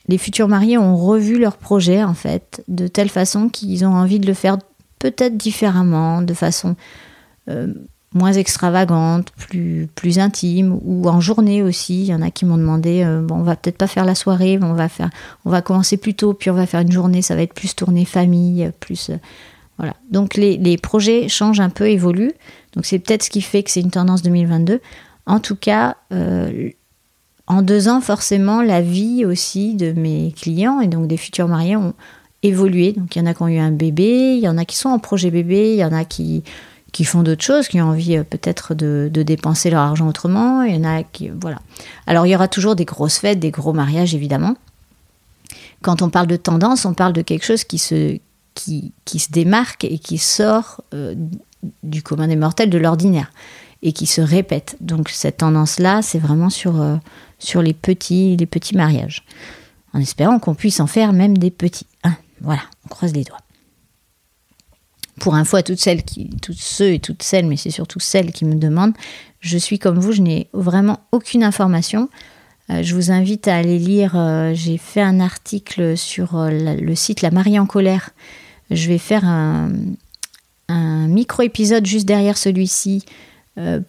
les 0.08 0.18
futurs 0.18 0.48
mariés 0.48 0.78
ont 0.78 0.98
revu 0.98 1.40
leur 1.40 1.58
projet, 1.58 2.04
en 2.04 2.14
fait, 2.14 2.64
de 2.68 2.88
telle 2.88 3.10
façon 3.10 3.50
qu'ils 3.50 3.86
ont 3.86 3.94
envie 3.94 4.20
de 4.20 4.28
le 4.28 4.34
faire 4.34 4.58
peut-être 5.00 5.38
différemment, 5.38 6.22
de 6.22 6.34
façon 6.34 6.76
moins 8.14 8.34
extravagante, 8.34 9.32
plus, 9.32 9.88
plus 9.96 10.20
intime, 10.20 10.80
ou 10.84 11.08
en 11.08 11.22
journée 11.22 11.62
aussi. 11.62 12.02
Il 12.02 12.08
y 12.08 12.14
en 12.14 12.22
a 12.22 12.32
qui 12.32 12.46
m'ont 12.46 12.58
demandé, 12.58 13.04
euh, 13.04 13.22
bon, 13.22 13.36
on 13.36 13.44
va 13.44 13.56
peut-être 13.56 13.78
pas 13.78 13.88
faire 13.88 14.06
la 14.06 14.16
soirée, 14.16 14.60
on 14.62 14.74
va 14.74 14.90
faire, 14.90 15.10
on 15.46 15.50
va 15.50 15.62
commencer 15.62 15.98
plus 15.98 16.14
tôt, 16.14 16.34
puis 16.34 16.50
on 16.50 16.54
va 16.54 16.66
faire 16.66 16.82
une 16.82 16.92
journée, 16.92 17.22
ça 17.22 17.36
va 17.36 17.42
être 17.42 17.54
plus 17.54 17.76
tourné 17.76 18.06
famille, 18.06 18.72
plus, 18.80 19.10
euh, 19.10 19.18
voilà. 19.78 19.94
Donc 20.10 20.36
les, 20.36 20.58
les, 20.58 20.78
projets 20.78 21.28
changent 21.28 21.60
un 21.60 21.70
peu, 21.70 21.90
évoluent. 21.90 22.34
Donc 22.74 22.86
c'est 22.86 23.00
peut-être 23.00 23.24
ce 23.24 23.30
qui 23.30 23.42
fait 23.42 23.64
que 23.64 23.72
c'est 23.72 23.82
une 23.82 23.92
tendance 23.92 24.24
2022. 24.24 24.82
En 25.26 25.40
tout 25.40 25.56
cas, 25.56 25.98
euh, 26.12 26.70
en 27.48 27.62
deux 27.62 27.88
ans, 27.88 28.02
forcément, 28.02 28.62
la 28.62 28.82
vie 28.82 29.26
aussi 29.26 29.74
de 29.76 29.94
mes 29.94 30.34
clients 30.36 30.82
et 30.82 30.88
donc 30.88 31.08
des 31.08 31.18
futurs 31.18 31.48
mariés 31.48 31.78
ont 31.78 31.94
évolué. 32.44 32.92
Donc 32.92 33.16
il 33.16 33.20
y 33.20 33.22
en 33.22 33.26
a 33.26 33.34
qui 33.34 33.42
ont 33.42 33.48
eu 33.48 33.58
un 33.58 33.72
bébé, 33.72 34.36
il 34.36 34.44
y 34.44 34.50
en 34.50 34.58
a 34.58 34.66
qui 34.66 34.76
sont 34.76 34.90
en 34.90 35.00
projet 35.00 35.32
bébé, 35.32 35.74
il 35.74 35.80
y 35.80 35.86
en 35.86 35.94
a 35.94 36.06
qui 36.06 36.44
qui 36.92 37.04
font 37.04 37.22
d'autres 37.22 37.44
choses, 37.44 37.68
qui 37.68 37.82
ont 37.82 37.90
envie 37.90 38.18
euh, 38.18 38.24
peut-être 38.24 38.74
de, 38.74 39.10
dépenser 39.14 39.70
leur 39.70 39.82
argent 39.82 40.08
autrement. 40.08 40.64
Il 40.64 40.76
y 40.76 40.78
en 40.80 40.84
a 40.84 41.04
qui. 41.04 41.30
Voilà. 41.30 41.60
Alors, 42.08 42.26
il 42.26 42.32
y 42.32 42.36
aura 42.36 42.48
toujours 42.48 42.76
des 42.76 42.86
grosses 42.86 43.20
fêtes, 43.20 43.40
des 43.40 43.52
gros 43.52 43.74
mariages, 43.74 44.16
évidemment. 44.16 44.56
Quand 45.84 46.02
on 46.02 46.10
parle 46.10 46.26
de 46.26 46.38
tendance, 46.38 46.86
on 46.86 46.94
parle 46.94 47.14
de 47.14 47.22
quelque 47.22 47.46
chose 47.46 47.64
qui 47.64 47.78
se, 47.78 48.18
qui, 48.56 48.94
qui 49.06 49.20
se 49.20 49.32
démarque 49.32 49.84
et 49.84 50.00
qui 50.00 50.18
sort 50.18 50.82
euh, 50.94 51.14
du 51.84 52.02
commun 52.02 52.28
des 52.28 52.36
mortels, 52.36 52.70
de 52.70 52.78
l'ordinaire, 52.80 53.32
et 53.84 53.92
qui 53.92 54.08
se 54.08 54.22
répète. 54.22 54.76
Donc, 54.82 55.10
cette 55.10 55.38
tendance-là, 55.38 56.02
c'est 56.02 56.20
vraiment 56.20 56.50
sur, 56.50 56.82
euh, 56.82 56.96
sur 57.40 57.62
les, 57.62 57.74
petits, 57.74 58.38
mariages. 58.74 59.24
En 59.94 60.00
espérant 60.00 60.40
qu'on 60.40 60.56
puisse 60.56 60.80
en 60.80 60.88
faire 60.88 61.14
même 61.14 61.38
des 61.38 61.52
petits. 61.52 61.88
Hein. 62.04 62.16
voilà, 62.42 62.62
on 62.86 62.90
croise 62.90 63.14
les 63.14 63.24
doigts 63.24 63.40
pour 65.20 65.34
info 65.34 65.58
à 65.58 65.64
toutes 65.64 65.80
celles 65.80 66.04
qui, 66.04 66.30
toutes 66.44 66.60
ceux 66.60 66.94
et 66.94 67.00
toutes 67.00 67.24
celles, 67.24 67.48
mais 67.48 67.58
c'est 67.58 67.72
surtout 67.72 68.00
celles 68.00 68.32
qui 68.32 68.46
me 68.46 68.54
demandent, 68.54 68.94
je 69.40 69.58
suis 69.58 69.80
comme 69.80 70.00
vous, 70.00 70.12
je 70.12 70.22
n'ai 70.22 70.48
vraiment 70.54 71.00
aucune 71.12 71.44
information. 71.44 72.10
Euh, 72.70 72.84
je 72.84 72.96
vous 72.96 73.12
invite 73.12 73.48
à 73.48 73.56
aller 73.56 73.80
lire. 73.80 74.14
Euh, 74.16 74.54
j'ai 74.54 74.78
fait 74.78 75.02
un 75.02 75.20
article 75.20 75.98
sur 75.98 76.36
euh, 76.38 76.50
le 76.50 76.96
site 76.96 77.22
La 77.22 77.32
Marie 77.32 77.60
en 77.60 77.66
colère. 77.66 78.10
Je 78.72 78.88
vais 78.88 78.98
faire 78.98 79.26
un, 79.26 79.70
micro 81.08 81.44
épisode 81.44 81.86
juste 81.86 82.06
derrière 82.06 82.38
celui-ci 82.38 83.06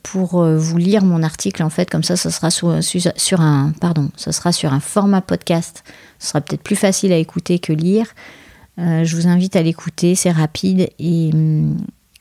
pour 0.03 0.45
vous 0.45 0.77
lire 0.79 1.05
mon 1.05 1.23
article. 1.23 1.63
En 1.63 1.69
fait, 1.69 1.91
comme 1.91 2.03
ça, 2.03 2.17
ça 2.17 2.31
sera 2.31 2.51
sur, 2.51 3.41
un, 3.41 3.73
pardon, 3.81 4.11
ça 4.17 4.33
sera 4.33 4.53
sur 4.53 4.73
un 4.73 4.81
format 4.81 5.21
podcast. 5.21 5.85
Ce 6.19 6.29
sera 6.29 6.41
peut-être 6.41 6.63
plus 6.63 6.77
facile 6.77 7.13
à 7.13 7.17
écouter 7.17 7.59
que 7.59 7.73
lire. 7.73 8.07
Euh, 8.79 9.05
je 9.05 9.17
vous 9.17 9.27
invite 9.27 9.57
à 9.57 9.63
l'écouter, 9.63 10.15
c'est 10.15 10.31
rapide 10.31 10.89
et 10.99 11.31
hum, 11.33 11.77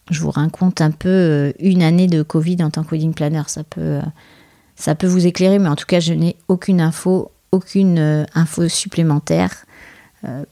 je 0.09 0.21
vous 0.21 0.31
raconte 0.31 0.81
un 0.81 0.91
peu 0.91 1.09
euh, 1.09 1.51
une 1.59 1.83
année 1.83 2.07
de 2.07 2.23
Covid 2.23 2.63
en 2.63 2.71
tant 2.71 2.83
que 2.83 2.91
wedding 2.91 3.13
planner. 3.13 3.43
Ça 3.47 3.63
peut, 3.63 3.81
euh, 3.81 4.01
ça 4.75 4.95
peut 4.95 5.07
vous 5.07 5.27
éclairer, 5.27 5.59
mais 5.59 5.69
en 5.69 5.75
tout 5.75 5.85
cas, 5.85 5.99
je 5.99 6.13
n'ai 6.13 6.35
aucune 6.47 6.81
info, 6.81 7.31
aucune 7.51 8.25
info 8.33 8.67
supplémentaire 8.67 9.65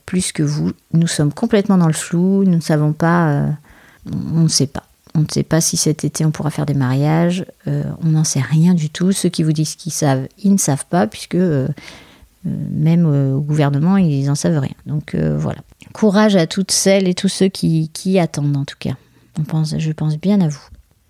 plus 0.06 0.32
que 0.32 0.42
vous. 0.42 0.70
Nous 0.94 1.08
sommes 1.08 1.32
complètement 1.32 1.76
dans 1.76 1.88
le 1.88 1.92
flou, 1.92 2.44
nous 2.44 2.56
ne 2.56 2.60
savons 2.60 2.92
pas, 2.94 3.50
on 4.10 4.40
ne 4.40 4.48
sait 4.48 4.68
pas. 4.68 4.84
On 5.16 5.20
ne 5.20 5.26
sait 5.32 5.42
pas 5.42 5.60
si 5.60 5.76
cet 5.76 6.04
été 6.04 6.24
on 6.24 6.30
pourra 6.30 6.50
faire 6.50 6.66
des 6.66 6.74
mariages, 6.74 7.46
on 7.66 8.08
n'en 8.08 8.24
sait 8.24 8.40
rien 8.40 8.74
du 8.74 8.90
tout. 8.90 9.12
Ceux 9.12 9.30
qui 9.30 9.42
vous 9.42 9.52
disent 9.52 9.74
qu'ils 9.74 9.92
savent, 9.92 10.28
ils 10.38 10.52
ne 10.52 10.58
savent 10.58 10.84
pas, 10.86 11.06
puisque 11.06 11.38
même 12.44 13.06
au 13.06 13.40
gouvernement, 13.40 13.96
ils 13.96 14.26
n'en 14.26 14.34
savent 14.34 14.58
rien. 14.58 14.74
Donc 14.84 15.14
voilà. 15.14 15.60
Courage 15.94 16.36
à 16.36 16.46
toutes 16.46 16.70
celles 16.70 17.08
et 17.08 17.14
tous 17.14 17.28
ceux 17.28 17.48
qui, 17.48 18.18
attendent 18.18 18.58
en 18.58 18.66
tout 18.66 18.76
cas. 18.78 18.92
Je 19.78 19.92
pense 19.92 20.18
bien 20.18 20.40
à 20.42 20.48
vous. 20.48 20.60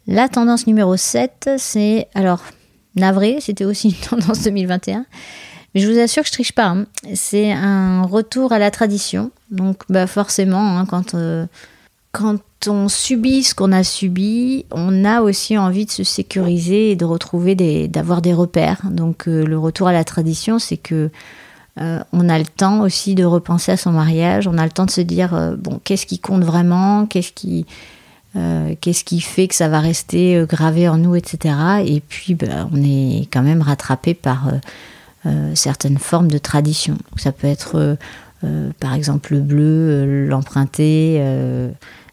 La 0.07 0.29
tendance 0.29 0.69
numéro 0.69 0.97
7, 0.97 1.51
c'est 1.59 2.07
alors 2.15 2.45
navré, 2.95 3.39
c'était 3.41 3.65
aussi 3.65 3.89
une 3.89 3.95
tendance 4.21 4.43
2021. 4.43 5.05
Mais 5.75 5.81
je 5.81 5.91
vous 5.91 5.99
assure 5.99 6.23
que 6.23 6.29
je 6.29 6.33
triche 6.33 6.53
pas. 6.53 6.69
Hein. 6.69 6.87
C'est 7.15 7.53
un 7.53 8.03
retour 8.03 8.53
à 8.53 8.59
la 8.59 8.71
tradition. 8.71 9.31
Donc 9.51 9.83
bah 9.89 10.07
forcément, 10.07 10.79
hein, 10.79 10.87
quand, 10.87 11.15
euh, 11.15 11.47
quand 12.17 12.39
on 12.67 12.89
subit 12.89 13.43
ce 13.43 13.55
qu'on 13.55 13.73
a 13.73 13.85
subi, 13.85 14.65
on 14.71 15.05
a 15.05 15.21
aussi 15.21 15.59
envie 15.59 15.85
de 15.85 15.91
se 15.91 16.03
sécuriser 16.03 16.93
et 16.93 16.97
de 16.97 17.05
retrouver 17.05 17.55
des, 17.55 17.89
d'avoir 17.89 18.23
des 18.23 18.33
repères. 18.33 18.81
Donc 18.91 19.29
euh, 19.29 19.45
le 19.45 19.59
retour 19.59 19.89
à 19.89 19.93
la 19.93 20.03
tradition, 20.03 20.59
c'est 20.59 20.79
que 20.79 21.11
euh, 21.79 22.01
on 22.15 22.31
a 22.31 22.39
le 22.39 22.47
temps 22.47 22.81
aussi 22.81 23.15
de 23.15 23.25
repenser 23.25 23.73
à 23.73 23.77
son 23.77 23.93
mariage, 23.93 24.49
on 24.49 24.57
a 24.57 24.65
le 24.65 24.71
temps 24.71 24.87
de 24.87 24.91
se 24.91 25.03
dire, 25.03 25.35
euh, 25.35 25.57
bon, 25.57 25.79
qu'est-ce 25.85 26.07
qui 26.07 26.19
compte 26.19 26.43
vraiment, 26.43 27.05
qu'est-ce 27.05 27.33
qui, 27.33 27.67
qu'est-ce 28.81 29.05
qui 29.05 29.21
fait 29.21 29.49
que 29.49 29.55
ça 29.55 29.69
va 29.69 29.81
rester 29.81 30.45
gravé 30.47 30.89
en 30.89 30.99
nous, 30.99 31.17
etc. 31.17 31.55
Et 31.87 32.01
puis, 32.01 32.35
ben, 32.35 32.69
on 32.71 32.83
est 32.83 33.29
quand 33.33 33.43
même 33.43 33.63
rattrapé 33.63 34.13
par 34.13 34.51
certaines 35.55 35.97
formes 35.97 36.29
de 36.29 36.37
tradition. 36.37 36.99
ça 37.17 37.33
peut 37.33 37.47
être, 37.47 37.97
par 38.79 38.93
exemple, 38.93 39.33
le 39.33 39.41
bleu, 39.41 40.27
l'emprunté, 40.27 41.19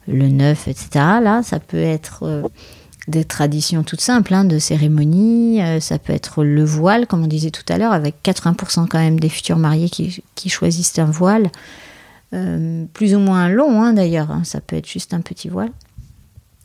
le 0.08 0.28
neuf, 0.28 0.68
etc. 0.68 0.90
Là, 1.22 1.42
ça 1.44 1.60
peut 1.60 1.78
être 1.78 2.50
des 3.08 3.26
traditions 3.26 3.84
toutes 3.84 4.02
simples, 4.02 4.34
hein, 4.34 4.46
de 4.46 4.60
cérémonies. 4.60 5.62
Euh, 5.62 5.80
ça 5.80 6.00
peut 6.00 6.14
être 6.14 6.44
le 6.44 6.64
voile, 6.64 7.08
comme 7.08 7.24
on 7.24 7.28
disait 7.28 7.52
tout 7.52 7.66
à 7.70 7.78
l'heure, 7.78 7.94
avec 7.94 8.16
80% 8.24 8.88
quand 8.88 9.00
même 9.00 9.20
des 9.20 9.30
futurs 9.30 9.58
mariés 9.58 9.90
qui, 9.90 10.50
choisissent 10.50 10.98
un 11.00 11.06
voile. 11.06 11.50
Euh, 12.34 12.86
plus 12.94 13.14
ou 13.14 13.20
moins 13.20 13.48
long 13.48 13.84
hein, 13.84 13.94
d'ailleurs, 13.94 14.32
hein. 14.32 14.44
ça 14.44 14.60
peut 14.60 14.76
être 14.76 14.88
juste 14.88 15.14
un 15.14 15.22
petit 15.22 15.50
voile. 15.50 15.72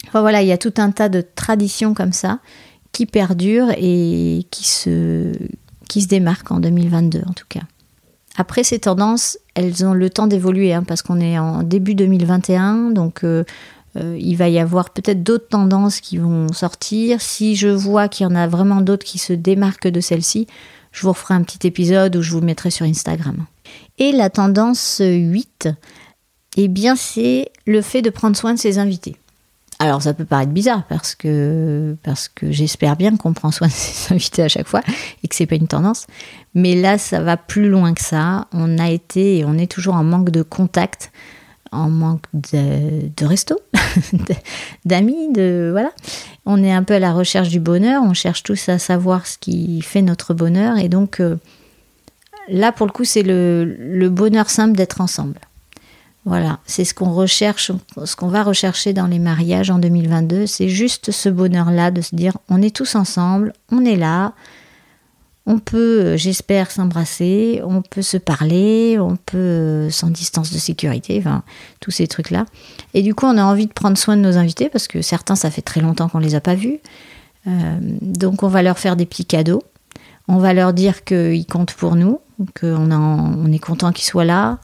Enfin 0.06 0.22
voilà, 0.22 0.40
il 0.40 0.48
y 0.48 0.52
a 0.52 0.58
tout 0.58 0.72
un 0.78 0.90
tas 0.90 1.10
de 1.10 1.20
traditions 1.20 1.92
comme 1.92 2.12
ça 2.12 2.38
qui 2.92 3.04
perdurent 3.04 3.72
et 3.76 4.46
qui 4.50 4.66
se, 4.66 5.32
qui 5.88 6.00
se 6.00 6.08
démarquent 6.08 6.52
en 6.52 6.60
2022 6.60 7.20
en 7.26 7.34
tout 7.34 7.44
cas. 7.48 7.60
Après, 8.38 8.62
ces 8.62 8.78
tendances, 8.78 9.36
elles 9.54 9.84
ont 9.84 9.94
le 9.94 10.10
temps 10.10 10.28
d'évoluer 10.28 10.72
parce 10.86 11.02
qu'on 11.02 11.20
est 11.20 11.40
en 11.40 11.64
début 11.64 11.96
2021, 11.96 12.92
donc 12.92 13.24
euh, 13.24 13.42
euh, 13.96 14.16
il 14.16 14.36
va 14.36 14.48
y 14.48 14.60
avoir 14.60 14.90
peut-être 14.90 15.24
d'autres 15.24 15.48
tendances 15.48 16.00
qui 16.00 16.18
vont 16.18 16.46
sortir. 16.52 17.20
Si 17.20 17.56
je 17.56 17.66
vois 17.66 18.06
qu'il 18.06 18.24
y 18.24 18.26
en 18.28 18.36
a 18.36 18.46
vraiment 18.46 18.80
d'autres 18.80 19.04
qui 19.04 19.18
se 19.18 19.32
démarquent 19.32 19.88
de 19.88 20.00
celle-ci, 20.00 20.46
je 20.92 21.02
vous 21.02 21.08
referai 21.08 21.34
un 21.34 21.42
petit 21.42 21.66
épisode 21.66 22.14
où 22.14 22.22
je 22.22 22.30
vous 22.30 22.40
mettrai 22.40 22.70
sur 22.70 22.86
Instagram. 22.86 23.44
Et 23.98 24.12
la 24.12 24.30
tendance 24.30 25.02
8, 25.04 25.68
eh 26.58 26.68
bien, 26.68 26.94
c'est 26.94 27.50
le 27.66 27.82
fait 27.82 28.02
de 28.02 28.10
prendre 28.10 28.36
soin 28.36 28.54
de 28.54 28.58
ses 28.60 28.78
invités. 28.78 29.16
Alors 29.80 30.02
ça 30.02 30.12
peut 30.12 30.24
paraître 30.24 30.50
bizarre 30.50 30.82
parce 30.88 31.14
que, 31.14 31.96
parce 32.02 32.28
que 32.28 32.50
j'espère 32.50 32.96
bien 32.96 33.16
qu'on 33.16 33.32
prend 33.32 33.52
soin 33.52 33.68
de 33.68 33.72
ses 33.76 34.12
invités 34.12 34.42
à 34.42 34.48
chaque 34.48 34.66
fois 34.66 34.80
et 35.22 35.28
que 35.28 35.34
c'est 35.34 35.46
pas 35.46 35.54
une 35.54 35.68
tendance. 35.68 36.06
Mais 36.54 36.74
là, 36.74 36.98
ça 36.98 37.20
va 37.20 37.36
plus 37.36 37.68
loin 37.68 37.94
que 37.94 38.02
ça. 38.02 38.48
On 38.52 38.78
a 38.78 38.90
été 38.90 39.38
et 39.38 39.44
on 39.44 39.56
est 39.56 39.70
toujours 39.70 39.94
en 39.94 40.02
manque 40.02 40.30
de 40.30 40.42
contact, 40.42 41.12
en 41.70 41.90
manque 41.90 42.24
de, 42.32 43.08
de 43.16 43.24
resto, 43.24 43.60
d'amis, 44.84 45.32
de 45.32 45.68
voilà. 45.70 45.92
On 46.44 46.64
est 46.64 46.72
un 46.72 46.82
peu 46.82 46.94
à 46.94 46.98
la 46.98 47.12
recherche 47.12 47.48
du 47.48 47.60
bonheur. 47.60 48.02
On 48.04 48.14
cherche 48.14 48.42
tous 48.42 48.68
à 48.68 48.80
savoir 48.80 49.28
ce 49.28 49.38
qui 49.38 49.80
fait 49.82 50.02
notre 50.02 50.34
bonheur 50.34 50.76
et 50.78 50.88
donc 50.88 51.20
euh, 51.20 51.36
là 52.48 52.72
pour 52.72 52.86
le 52.86 52.92
coup 52.92 53.04
c'est 53.04 53.22
le, 53.22 53.64
le 53.78 54.08
bonheur 54.08 54.50
simple 54.50 54.76
d'être 54.76 55.00
ensemble. 55.00 55.38
Voilà, 56.28 56.58
c'est 56.66 56.84
ce 56.84 56.92
qu'on 56.92 57.14
recherche, 57.14 57.72
ce 58.04 58.14
qu'on 58.14 58.28
va 58.28 58.42
rechercher 58.42 58.92
dans 58.92 59.06
les 59.06 59.18
mariages 59.18 59.70
en 59.70 59.78
2022. 59.78 60.44
C'est 60.44 60.68
juste 60.68 61.10
ce 61.10 61.30
bonheur-là 61.30 61.90
de 61.90 62.02
se 62.02 62.14
dire 62.14 62.36
on 62.50 62.60
est 62.60 62.74
tous 62.74 62.96
ensemble, 62.96 63.54
on 63.72 63.82
est 63.86 63.96
là, 63.96 64.34
on 65.46 65.58
peut, 65.58 66.18
j'espère, 66.18 66.70
s'embrasser, 66.70 67.62
on 67.64 67.80
peut 67.80 68.02
se 68.02 68.18
parler, 68.18 68.98
on 69.00 69.16
peut 69.16 69.88
sans 69.88 70.10
distance 70.10 70.52
de 70.52 70.58
sécurité, 70.58 71.16
enfin, 71.18 71.42
tous 71.80 71.92
ces 71.92 72.06
trucs-là. 72.06 72.44
Et 72.92 73.00
du 73.00 73.14
coup, 73.14 73.24
on 73.24 73.38
a 73.38 73.42
envie 73.42 73.66
de 73.66 73.72
prendre 73.72 73.96
soin 73.96 74.14
de 74.14 74.20
nos 74.20 74.36
invités 74.36 74.68
parce 74.68 74.86
que 74.86 75.00
certains, 75.00 75.34
ça 75.34 75.50
fait 75.50 75.62
très 75.62 75.80
longtemps 75.80 76.10
qu'on 76.10 76.18
les 76.18 76.34
a 76.34 76.42
pas 76.42 76.54
vus. 76.56 76.78
Euh, 77.46 77.78
donc, 78.02 78.42
on 78.42 78.48
va 78.48 78.62
leur 78.62 78.78
faire 78.78 78.96
des 78.96 79.06
petits 79.06 79.24
cadeaux. 79.24 79.62
On 80.28 80.36
va 80.36 80.52
leur 80.52 80.74
dire 80.74 81.04
qu'ils 81.04 81.46
comptent 81.46 81.72
pour 81.72 81.96
nous, 81.96 82.20
qu'on 82.60 82.90
on 82.92 83.50
est 83.50 83.58
content 83.58 83.92
qu'ils 83.92 84.04
soient 84.04 84.26
là. 84.26 84.58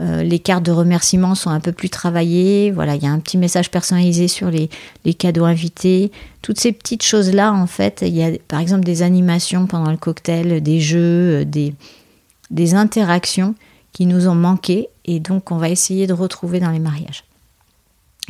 Euh, 0.00 0.22
les 0.22 0.38
cartes 0.38 0.62
de 0.62 0.72
remerciement 0.72 1.34
sont 1.34 1.50
un 1.50 1.60
peu 1.60 1.72
plus 1.72 1.88
travaillées. 1.88 2.70
Voilà, 2.70 2.96
il 2.96 3.02
y 3.02 3.06
a 3.06 3.10
un 3.10 3.18
petit 3.18 3.38
message 3.38 3.70
personnalisé 3.70 4.28
sur 4.28 4.50
les, 4.50 4.68
cadeaux 5.14 5.44
invités. 5.44 6.12
Toutes 6.42 6.60
ces 6.60 6.72
petites 6.72 7.02
choses-là, 7.02 7.52
en 7.52 7.66
fait, 7.66 8.02
il 8.06 8.14
y 8.14 8.22
a 8.22 8.30
par 8.48 8.60
exemple 8.60 8.84
des 8.84 9.02
animations 9.02 9.66
pendant 9.66 9.90
le 9.90 9.96
cocktail, 9.96 10.62
des 10.62 10.80
jeux, 10.80 11.42
euh, 11.42 11.44
des, 11.44 12.74
interactions 12.74 13.54
qui 13.92 14.06
nous 14.06 14.28
ont 14.28 14.34
manqué 14.34 14.88
et 15.06 15.20
donc 15.20 15.50
on 15.50 15.56
va 15.56 15.70
essayer 15.70 16.06
de 16.06 16.12
retrouver 16.12 16.60
dans 16.60 16.70
les 16.70 16.78
mariages. 16.78 17.24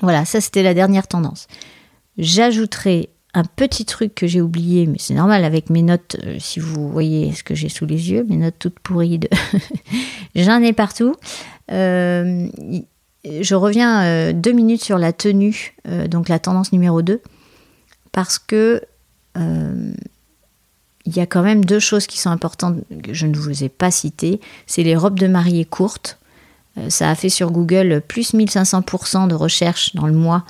Voilà, 0.02 0.24
ça 0.24 0.40
c'était 0.40 0.62
la 0.62 0.74
dernière 0.74 1.08
tendance. 1.08 1.48
J'ajouterai 2.18 3.08
un 3.34 3.44
petit 3.44 3.84
truc 3.84 4.14
que 4.14 4.26
j'ai 4.26 4.40
oublié, 4.40 4.86
mais 4.86 4.96
c'est 4.98 5.14
normal 5.14 5.44
avec 5.44 5.68
mes 5.68 5.82
notes, 5.82 6.16
euh, 6.24 6.36
si 6.38 6.60
vous 6.60 6.88
voyez 6.88 7.32
ce 7.34 7.42
que 7.42 7.54
j'ai 7.54 7.68
sous 7.68 7.84
les 7.84 8.10
yeux, 8.10 8.24
mes 8.24 8.36
notes 8.36 8.54
toutes 8.58 8.78
pourries, 8.78 9.20
j'en 10.34 10.62
ai 10.62 10.72
partout. 10.72 11.14
Euh, 11.72 12.48
je 13.24 13.54
reviens 13.54 14.04
euh, 14.04 14.32
deux 14.32 14.52
minutes 14.52 14.82
sur 14.82 14.98
la 14.98 15.12
tenue, 15.12 15.74
donc 16.08 16.28
la 16.28 16.38
tendance 16.38 16.72
numéro 16.72 17.02
2, 17.02 17.20
parce 18.12 18.38
que 18.38 18.82
il 21.08 21.14
y 21.14 21.20
a 21.20 21.26
quand 21.26 21.42
même 21.42 21.64
deux 21.64 21.78
choses 21.78 22.06
qui 22.06 22.18
sont 22.18 22.30
importantes 22.30 22.78
que 23.02 23.12
je 23.12 23.26
ne 23.26 23.36
vous 23.36 23.62
ai 23.62 23.68
pas 23.68 23.90
citées. 23.90 24.40
C'est 24.66 24.82
les 24.82 24.96
robes 24.96 25.18
de 25.18 25.28
mariée 25.28 25.64
courtes. 25.64 26.18
ça 26.88 27.10
a 27.10 27.14
fait 27.14 27.28
sur 27.28 27.52
Google 27.52 28.02
plus 28.08 28.32
1500% 28.34 29.28
de 29.28 29.34
recherche 29.34 29.94
dans 29.94 30.06
le 30.06 30.14
mois 30.14 30.44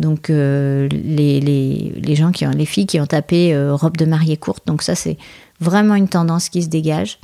donc 0.00 0.30
euh, 0.30 0.88
les, 0.88 1.40
les, 1.40 1.92
les, 1.94 2.16
gens 2.16 2.32
qui 2.32 2.46
ont, 2.46 2.50
les 2.50 2.64
filles 2.64 2.86
qui 2.86 3.00
ont 3.00 3.06
tapé 3.06 3.54
euh, 3.54 3.74
robe 3.74 3.98
de 3.98 4.06
mariée 4.06 4.38
courte. 4.38 4.66
Donc 4.66 4.82
ça 4.82 4.94
c'est 4.94 5.18
vraiment 5.60 5.94
une 5.94 6.08
tendance 6.08 6.48
qui 6.48 6.62
se 6.62 6.68
dégage, 6.68 7.18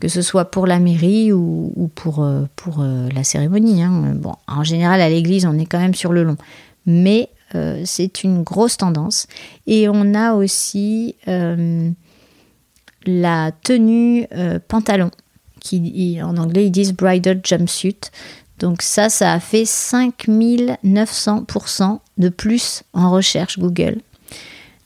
que 0.00 0.08
ce 0.08 0.22
soit 0.22 0.46
pour 0.46 0.66
la 0.66 0.80
mairie 0.80 1.32
ou, 1.32 1.72
ou 1.76 1.88
pour, 1.88 2.22
euh, 2.22 2.42
pour 2.56 2.82
la 2.82 3.24
cérémonie. 3.24 3.82
Hein. 3.82 4.14
En 4.48 4.64
général 4.64 5.00
à 5.00 5.08
l'église 5.08 5.46
on 5.46 5.58
est 5.58 5.66
quand 5.66 5.80
même 5.80 5.94
sur 5.94 6.12
le 6.12 6.24
long, 6.24 6.36
mais 6.86 7.30
c'est 7.84 8.22
une 8.22 8.44
grosse 8.44 8.76
tendance. 8.76 9.26
Et 9.66 9.88
on 9.88 10.14
a 10.14 10.34
aussi 10.34 11.16
la 13.06 13.50
tenue 13.64 14.28
pantalon, 14.68 15.10
qui 15.58 16.20
en 16.22 16.36
anglais 16.36 16.66
ils 16.66 16.70
disent 16.70 16.92
bridal 16.92 17.40
jumpsuit. 17.42 18.12
Donc 18.60 18.82
ça, 18.82 19.08
ça 19.08 19.32
a 19.32 19.40
fait 19.40 19.64
5900% 19.64 21.98
de 22.18 22.28
plus 22.28 22.84
en 22.92 23.10
recherche 23.10 23.58
Google. 23.58 24.02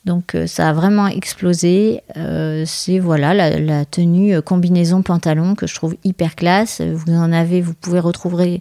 Donc 0.05 0.35
euh, 0.35 0.47
ça 0.47 0.69
a 0.69 0.73
vraiment 0.73 1.07
explosé. 1.07 2.03
Euh, 2.17 2.65
c'est 2.67 2.99
voilà 2.99 3.33
la, 3.35 3.85
tenue 3.85 4.35
euh, 4.35 4.43
combinaison 4.43 5.03
pantalon 5.03 5.55
que 5.55 5.67
je 5.67 5.75
trouve 5.75 5.97
hyper 6.05 6.37
classe. 6.37 6.81
Vous 6.81 7.13
en 7.13 7.33
avez, 7.33 7.63
vous 7.63 7.75
pouvez 7.75 8.01
retrouver, 8.01 8.61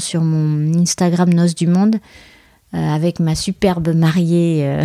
sur 0.00 0.22
mon 0.22 0.74
Instagram 0.80 1.32
Noce 1.32 1.54
du 1.54 1.66
Monde 1.66 1.96
avec 2.72 3.20
ma 3.20 3.34
superbe 3.34 3.94
mariée 3.94 4.80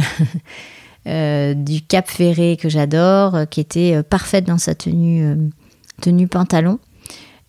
du 1.06 1.82
Cap 1.82 2.08
Ferré 2.08 2.58
que 2.62 2.69
j'adore, 2.69 3.49
qui 3.49 3.60
était 3.60 4.01
parfaite 4.04 4.45
dans 4.45 4.60
sa 4.60 4.75
tenue 4.75 5.47
pantalon. 6.30 6.80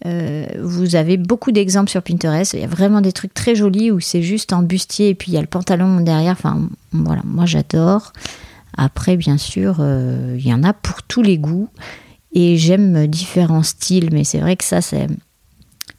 Euh, 0.04 0.46
vous 0.60 0.96
avez 0.96 1.16
beaucoup 1.16 1.52
d'exemples 1.52 1.90
sur 1.90 2.02
Pinterest. 2.02 2.54
Il 2.54 2.60
y 2.60 2.64
a 2.64 2.68
vraiment 2.68 3.00
des 3.00 3.12
trucs 3.12 3.34
très 3.34 3.54
jolis 3.54 3.90
où 3.90 4.00
c'est 4.00 4.22
juste 4.22 4.52
en 4.52 4.62
bustier 4.62 5.10
et 5.10 5.14
puis 5.14 5.30
il 5.30 5.34
y 5.34 5.38
a 5.38 5.40
le 5.40 5.46
pantalon 5.46 6.00
derrière. 6.00 6.32
Enfin, 6.32 6.68
voilà, 6.92 7.22
moi 7.24 7.46
j'adore. 7.46 8.12
Après, 8.76 9.16
bien 9.16 9.38
sûr, 9.38 9.76
euh, 9.80 10.36
il 10.38 10.46
y 10.46 10.52
en 10.52 10.64
a 10.64 10.72
pour 10.72 11.02
tous 11.02 11.22
les 11.22 11.38
goûts 11.38 11.68
et 12.32 12.56
j'aime 12.56 13.06
différents 13.06 13.62
styles, 13.62 14.08
mais 14.12 14.24
c'est 14.24 14.38
vrai 14.38 14.56
que 14.56 14.64
ça, 14.64 14.80
c'est 14.80 15.06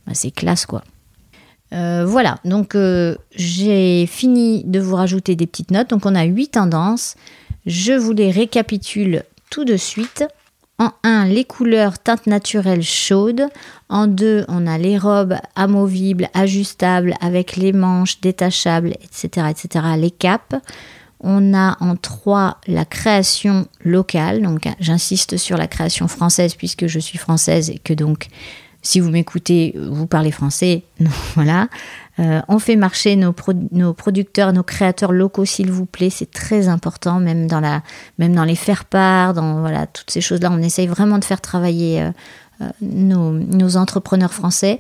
bah, 0.08 0.13
classe 0.36 0.66
quoi. 0.66 0.84
Euh, 1.72 2.06
voilà, 2.06 2.38
donc 2.46 2.76
j'ai 3.36 4.06
fini 4.06 4.63
de 4.63 4.80
vous 4.80 4.96
rajouter 4.96 5.36
des 5.36 5.48
petites 5.48 5.72
notes. 5.72 5.89
Donc 5.89 6.06
on 6.06 6.16
a 6.16 6.24
huit 6.24 6.50
tendances. 6.50 7.16
Je 7.66 7.94
vous 7.94 8.12
les 8.12 8.32
récapitule 8.32 9.24
tout 9.50 9.66
de 9.66 9.78
suite. 9.78 10.26
En 10.84 10.91
1, 11.04 11.28
les 11.28 11.46
couleurs 11.46 11.98
teintes 11.98 12.28
naturelles 12.28 12.84
chaudes. 12.84 13.48
En 13.88 14.06
2, 14.08 14.43
on 14.50 14.67
a 14.67 14.78
les 14.78 14.98
robes 14.98 15.36
amovibles, 15.56 16.28
ajustables, 16.34 17.13
avec 17.22 17.56
les 17.56 17.72
manches 17.72 18.19
détachables, 18.19 18.93
etc. 19.02 19.48
etc. 19.50 19.86
les 19.98 20.12
capes. 20.12 20.56
On 21.22 21.54
a 21.54 21.78
en 21.80 21.96
3 21.96 22.58
la 22.67 22.84
création 22.84 23.65
locale. 23.86 24.41
Donc 24.41 24.67
j'insiste 24.82 25.38
sur 25.38 25.56
la 25.56 25.67
création 25.67 26.10
française 26.10 26.56
puisque 26.56 26.88
je 26.88 27.00
suis 27.00 27.17
française 27.17 27.69
et 27.69 27.80
que 27.80 27.93
donc 27.93 28.28
si 28.82 29.00
vous 29.00 29.10
m'écoutez, 29.10 29.74
vous 29.78 30.06
parlez 30.06 30.32
français. 30.32 30.84
voilà. 31.36 31.69
Euh, 32.19 32.41
on 32.47 32.60
fait 32.60 32.76
marcher 32.76 33.15
nos, 33.15 33.34
producteurs, 33.34 34.54
nos 34.54 34.63
créateurs 34.63 35.12
locaux, 35.12 35.45
s'il 35.45 35.71
vous 35.71 35.86
plaît. 35.86 36.12
C'est 36.12 36.30
très 36.30 36.67
important, 36.67 37.19
même 37.19 37.47
dans, 37.47 38.43
les 38.45 38.56
faire-part, 38.56 39.34
dans 39.34 39.60
voilà, 39.62 39.88
toutes 39.88 40.12
ces 40.12 40.21
choses-là. 40.21 40.52
On 40.52 40.62
essaye 40.62 40.88
vraiment 40.88 41.17
de 41.17 41.26
faire 41.26 41.41
travailler 41.41 42.02
euh, 42.02 42.12
euh, 42.62 42.69
nos, 42.82 43.78
entrepreneurs 43.78 44.34
français. 44.34 44.80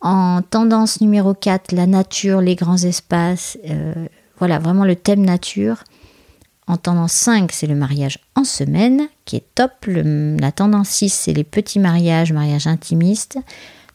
En 0.00 0.40
tendance 0.42 1.00
numéro 1.00 1.34
4, 1.34 1.72
la 1.72 1.86
nature, 1.86 2.40
les 2.40 2.56
grands 2.56 2.82
espaces. 2.82 3.56
voilà, 4.38 4.58
vraiment 4.58 4.84
le 4.84 4.96
thème 4.96 5.24
nature. 5.24 5.84
En 6.66 6.76
tendance 6.76 7.12
5, 7.12 7.52
c'est 7.52 7.66
le 7.66 7.74
mariage 7.74 8.18
en 8.34 8.44
semaine, 8.44 9.08
qui 9.26 9.36
est 9.36 9.44
top. 9.54 9.70
la 9.86 10.50
tendance 10.50 10.88
6, 10.88 11.12
c'est 11.12 11.32
les 11.32 11.44
petits 11.44 11.78
mariages, 11.78 12.32
mariages 12.32 12.66
intimistes. 12.66 13.38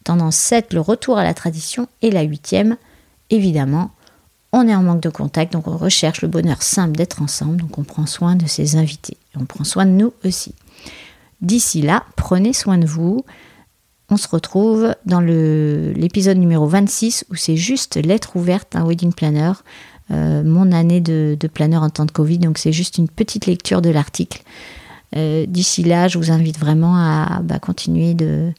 Tendance 0.07 0.37
7, 0.37 0.73
le 0.73 0.79
retour 0.79 1.17
à 1.17 1.25
la 1.25 1.33
tradition. 1.33 1.89
Et 2.01 2.11
la 2.11 2.21
huitième, 2.21 2.77
évidemment, 3.29 3.91
on 4.53 4.65
est 4.65 4.73
en 4.73 4.81
manque 4.81 5.01
de 5.01 5.09
contact, 5.09 5.51
donc 5.51 5.67
on 5.67 5.75
recherche 5.75 6.21
le 6.21 6.29
bonheur 6.29 6.63
simple 6.63 6.95
d'être 6.95 7.21
ensemble, 7.21 7.57
donc 7.57 7.77
on 7.77 7.83
prend 7.83 8.05
soin 8.05 8.37
de 8.37 8.45
ses 8.45 8.77
invités. 8.77 9.17
on 9.35 9.43
prend 9.43 9.65
soin 9.65 9.85
de 9.85 9.91
nous 9.91 10.13
aussi. 10.23 10.55
D'ici 11.41 11.81
là, 11.81 12.05
prenez 12.15 12.53
soin 12.53 12.77
de 12.77 12.85
vous. 12.85 13.25
On 14.09 14.15
se 14.15 14.29
retrouve 14.29 14.95
dans 15.05 15.19
l'épisode 15.19 16.37
numéro 16.37 16.67
26 16.67 17.25
où 17.29 17.35
c'est 17.35 17.57
juste 17.57 17.97
lettre 17.97 18.37
ouverte, 18.37 18.77
un 18.77 18.87
wedding 18.87 19.11
planner, 19.11 19.51
euh, 20.11 20.41
mon 20.41 20.71
année 20.71 21.01
de, 21.01 21.37
planeur 21.53 21.83
en 21.83 21.89
temps 21.89 22.05
de 22.05 22.11
Covid. 22.11 22.37
Donc 22.37 22.59
c'est 22.59 22.71
juste 22.71 22.97
une 22.97 23.09
petite 23.09 23.45
lecture 23.45 23.81
de 23.81 23.89
l'article. 23.89 24.41
Euh, 25.17 25.45
d'ici 25.45 25.83
là, 25.83 26.07
je 26.07 26.17
vous 26.17 26.31
invite 26.31 26.57
vraiment 26.57 26.95
à 26.95 27.41
bah, 27.43 27.59
continuer 27.59 28.13
de, 28.13 28.53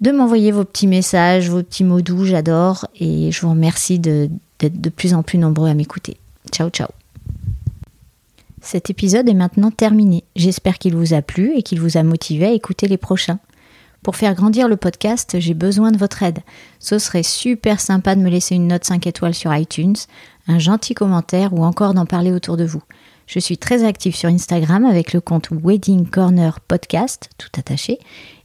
de 0.00 0.10
m'envoyer 0.10 0.52
vos 0.52 0.64
petits 0.64 0.86
messages, 0.86 1.48
vos 1.48 1.62
petits 1.62 1.84
mots 1.84 2.00
doux, 2.00 2.24
j'adore. 2.24 2.86
Et 2.98 3.32
je 3.32 3.40
vous 3.40 3.50
remercie 3.50 3.98
d'être 3.98 4.30
de, 4.60 4.90
plus 4.90 5.14
en 5.14 5.22
plus 5.22 5.38
nombreux 5.38 5.68
à 5.68 5.74
m'écouter. 5.74 6.16
Ciao, 6.52 6.70
ciao. 6.70 6.88
Cet 8.60 8.88
épisode 8.90 9.28
est 9.28 9.34
maintenant 9.34 9.70
terminé. 9.70 10.24
J'espère 10.36 10.78
qu'il 10.78 10.96
vous 10.96 11.12
a 11.12 11.22
plu 11.22 11.54
et 11.54 11.62
qu'il 11.62 11.80
vous 11.80 11.96
a 11.96 12.02
motivé 12.02 12.46
à 12.46 12.52
écouter 12.52 12.88
les 12.88 12.96
prochains. 12.96 13.38
Pour 14.02 14.16
faire 14.16 14.34
grandir 14.34 14.68
le 14.68 14.76
podcast, 14.76 15.36
j'ai 15.38 15.54
besoin 15.54 15.90
de 15.90 15.96
votre 15.96 16.22
aide. 16.22 16.40
Ce 16.78 16.98
serait 16.98 17.22
super 17.22 17.80
sympa 17.80 18.14
de 18.14 18.20
me 18.20 18.28
laisser 18.28 18.54
une 18.54 18.68
note 18.68 18.84
5 18.84 19.06
étoiles 19.06 19.34
sur 19.34 19.54
iTunes, 19.54 19.96
un 20.46 20.58
gentil 20.58 20.92
commentaire 20.92 21.54
ou 21.54 21.64
encore 21.64 21.94
d'en 21.94 22.04
parler 22.04 22.30
autour 22.30 22.56
de 22.58 22.64
vous. 22.64 22.82
Je 23.26 23.38
suis 23.38 23.56
très 23.56 23.84
active 23.84 24.14
sur 24.14 24.28
Instagram 24.28 24.84
avec 24.84 25.14
le 25.14 25.20
compte 25.20 25.48
Wedding 25.50 26.06
Corner 26.06 26.60
Podcast, 26.60 27.30
tout 27.38 27.48
attaché, 27.58 27.98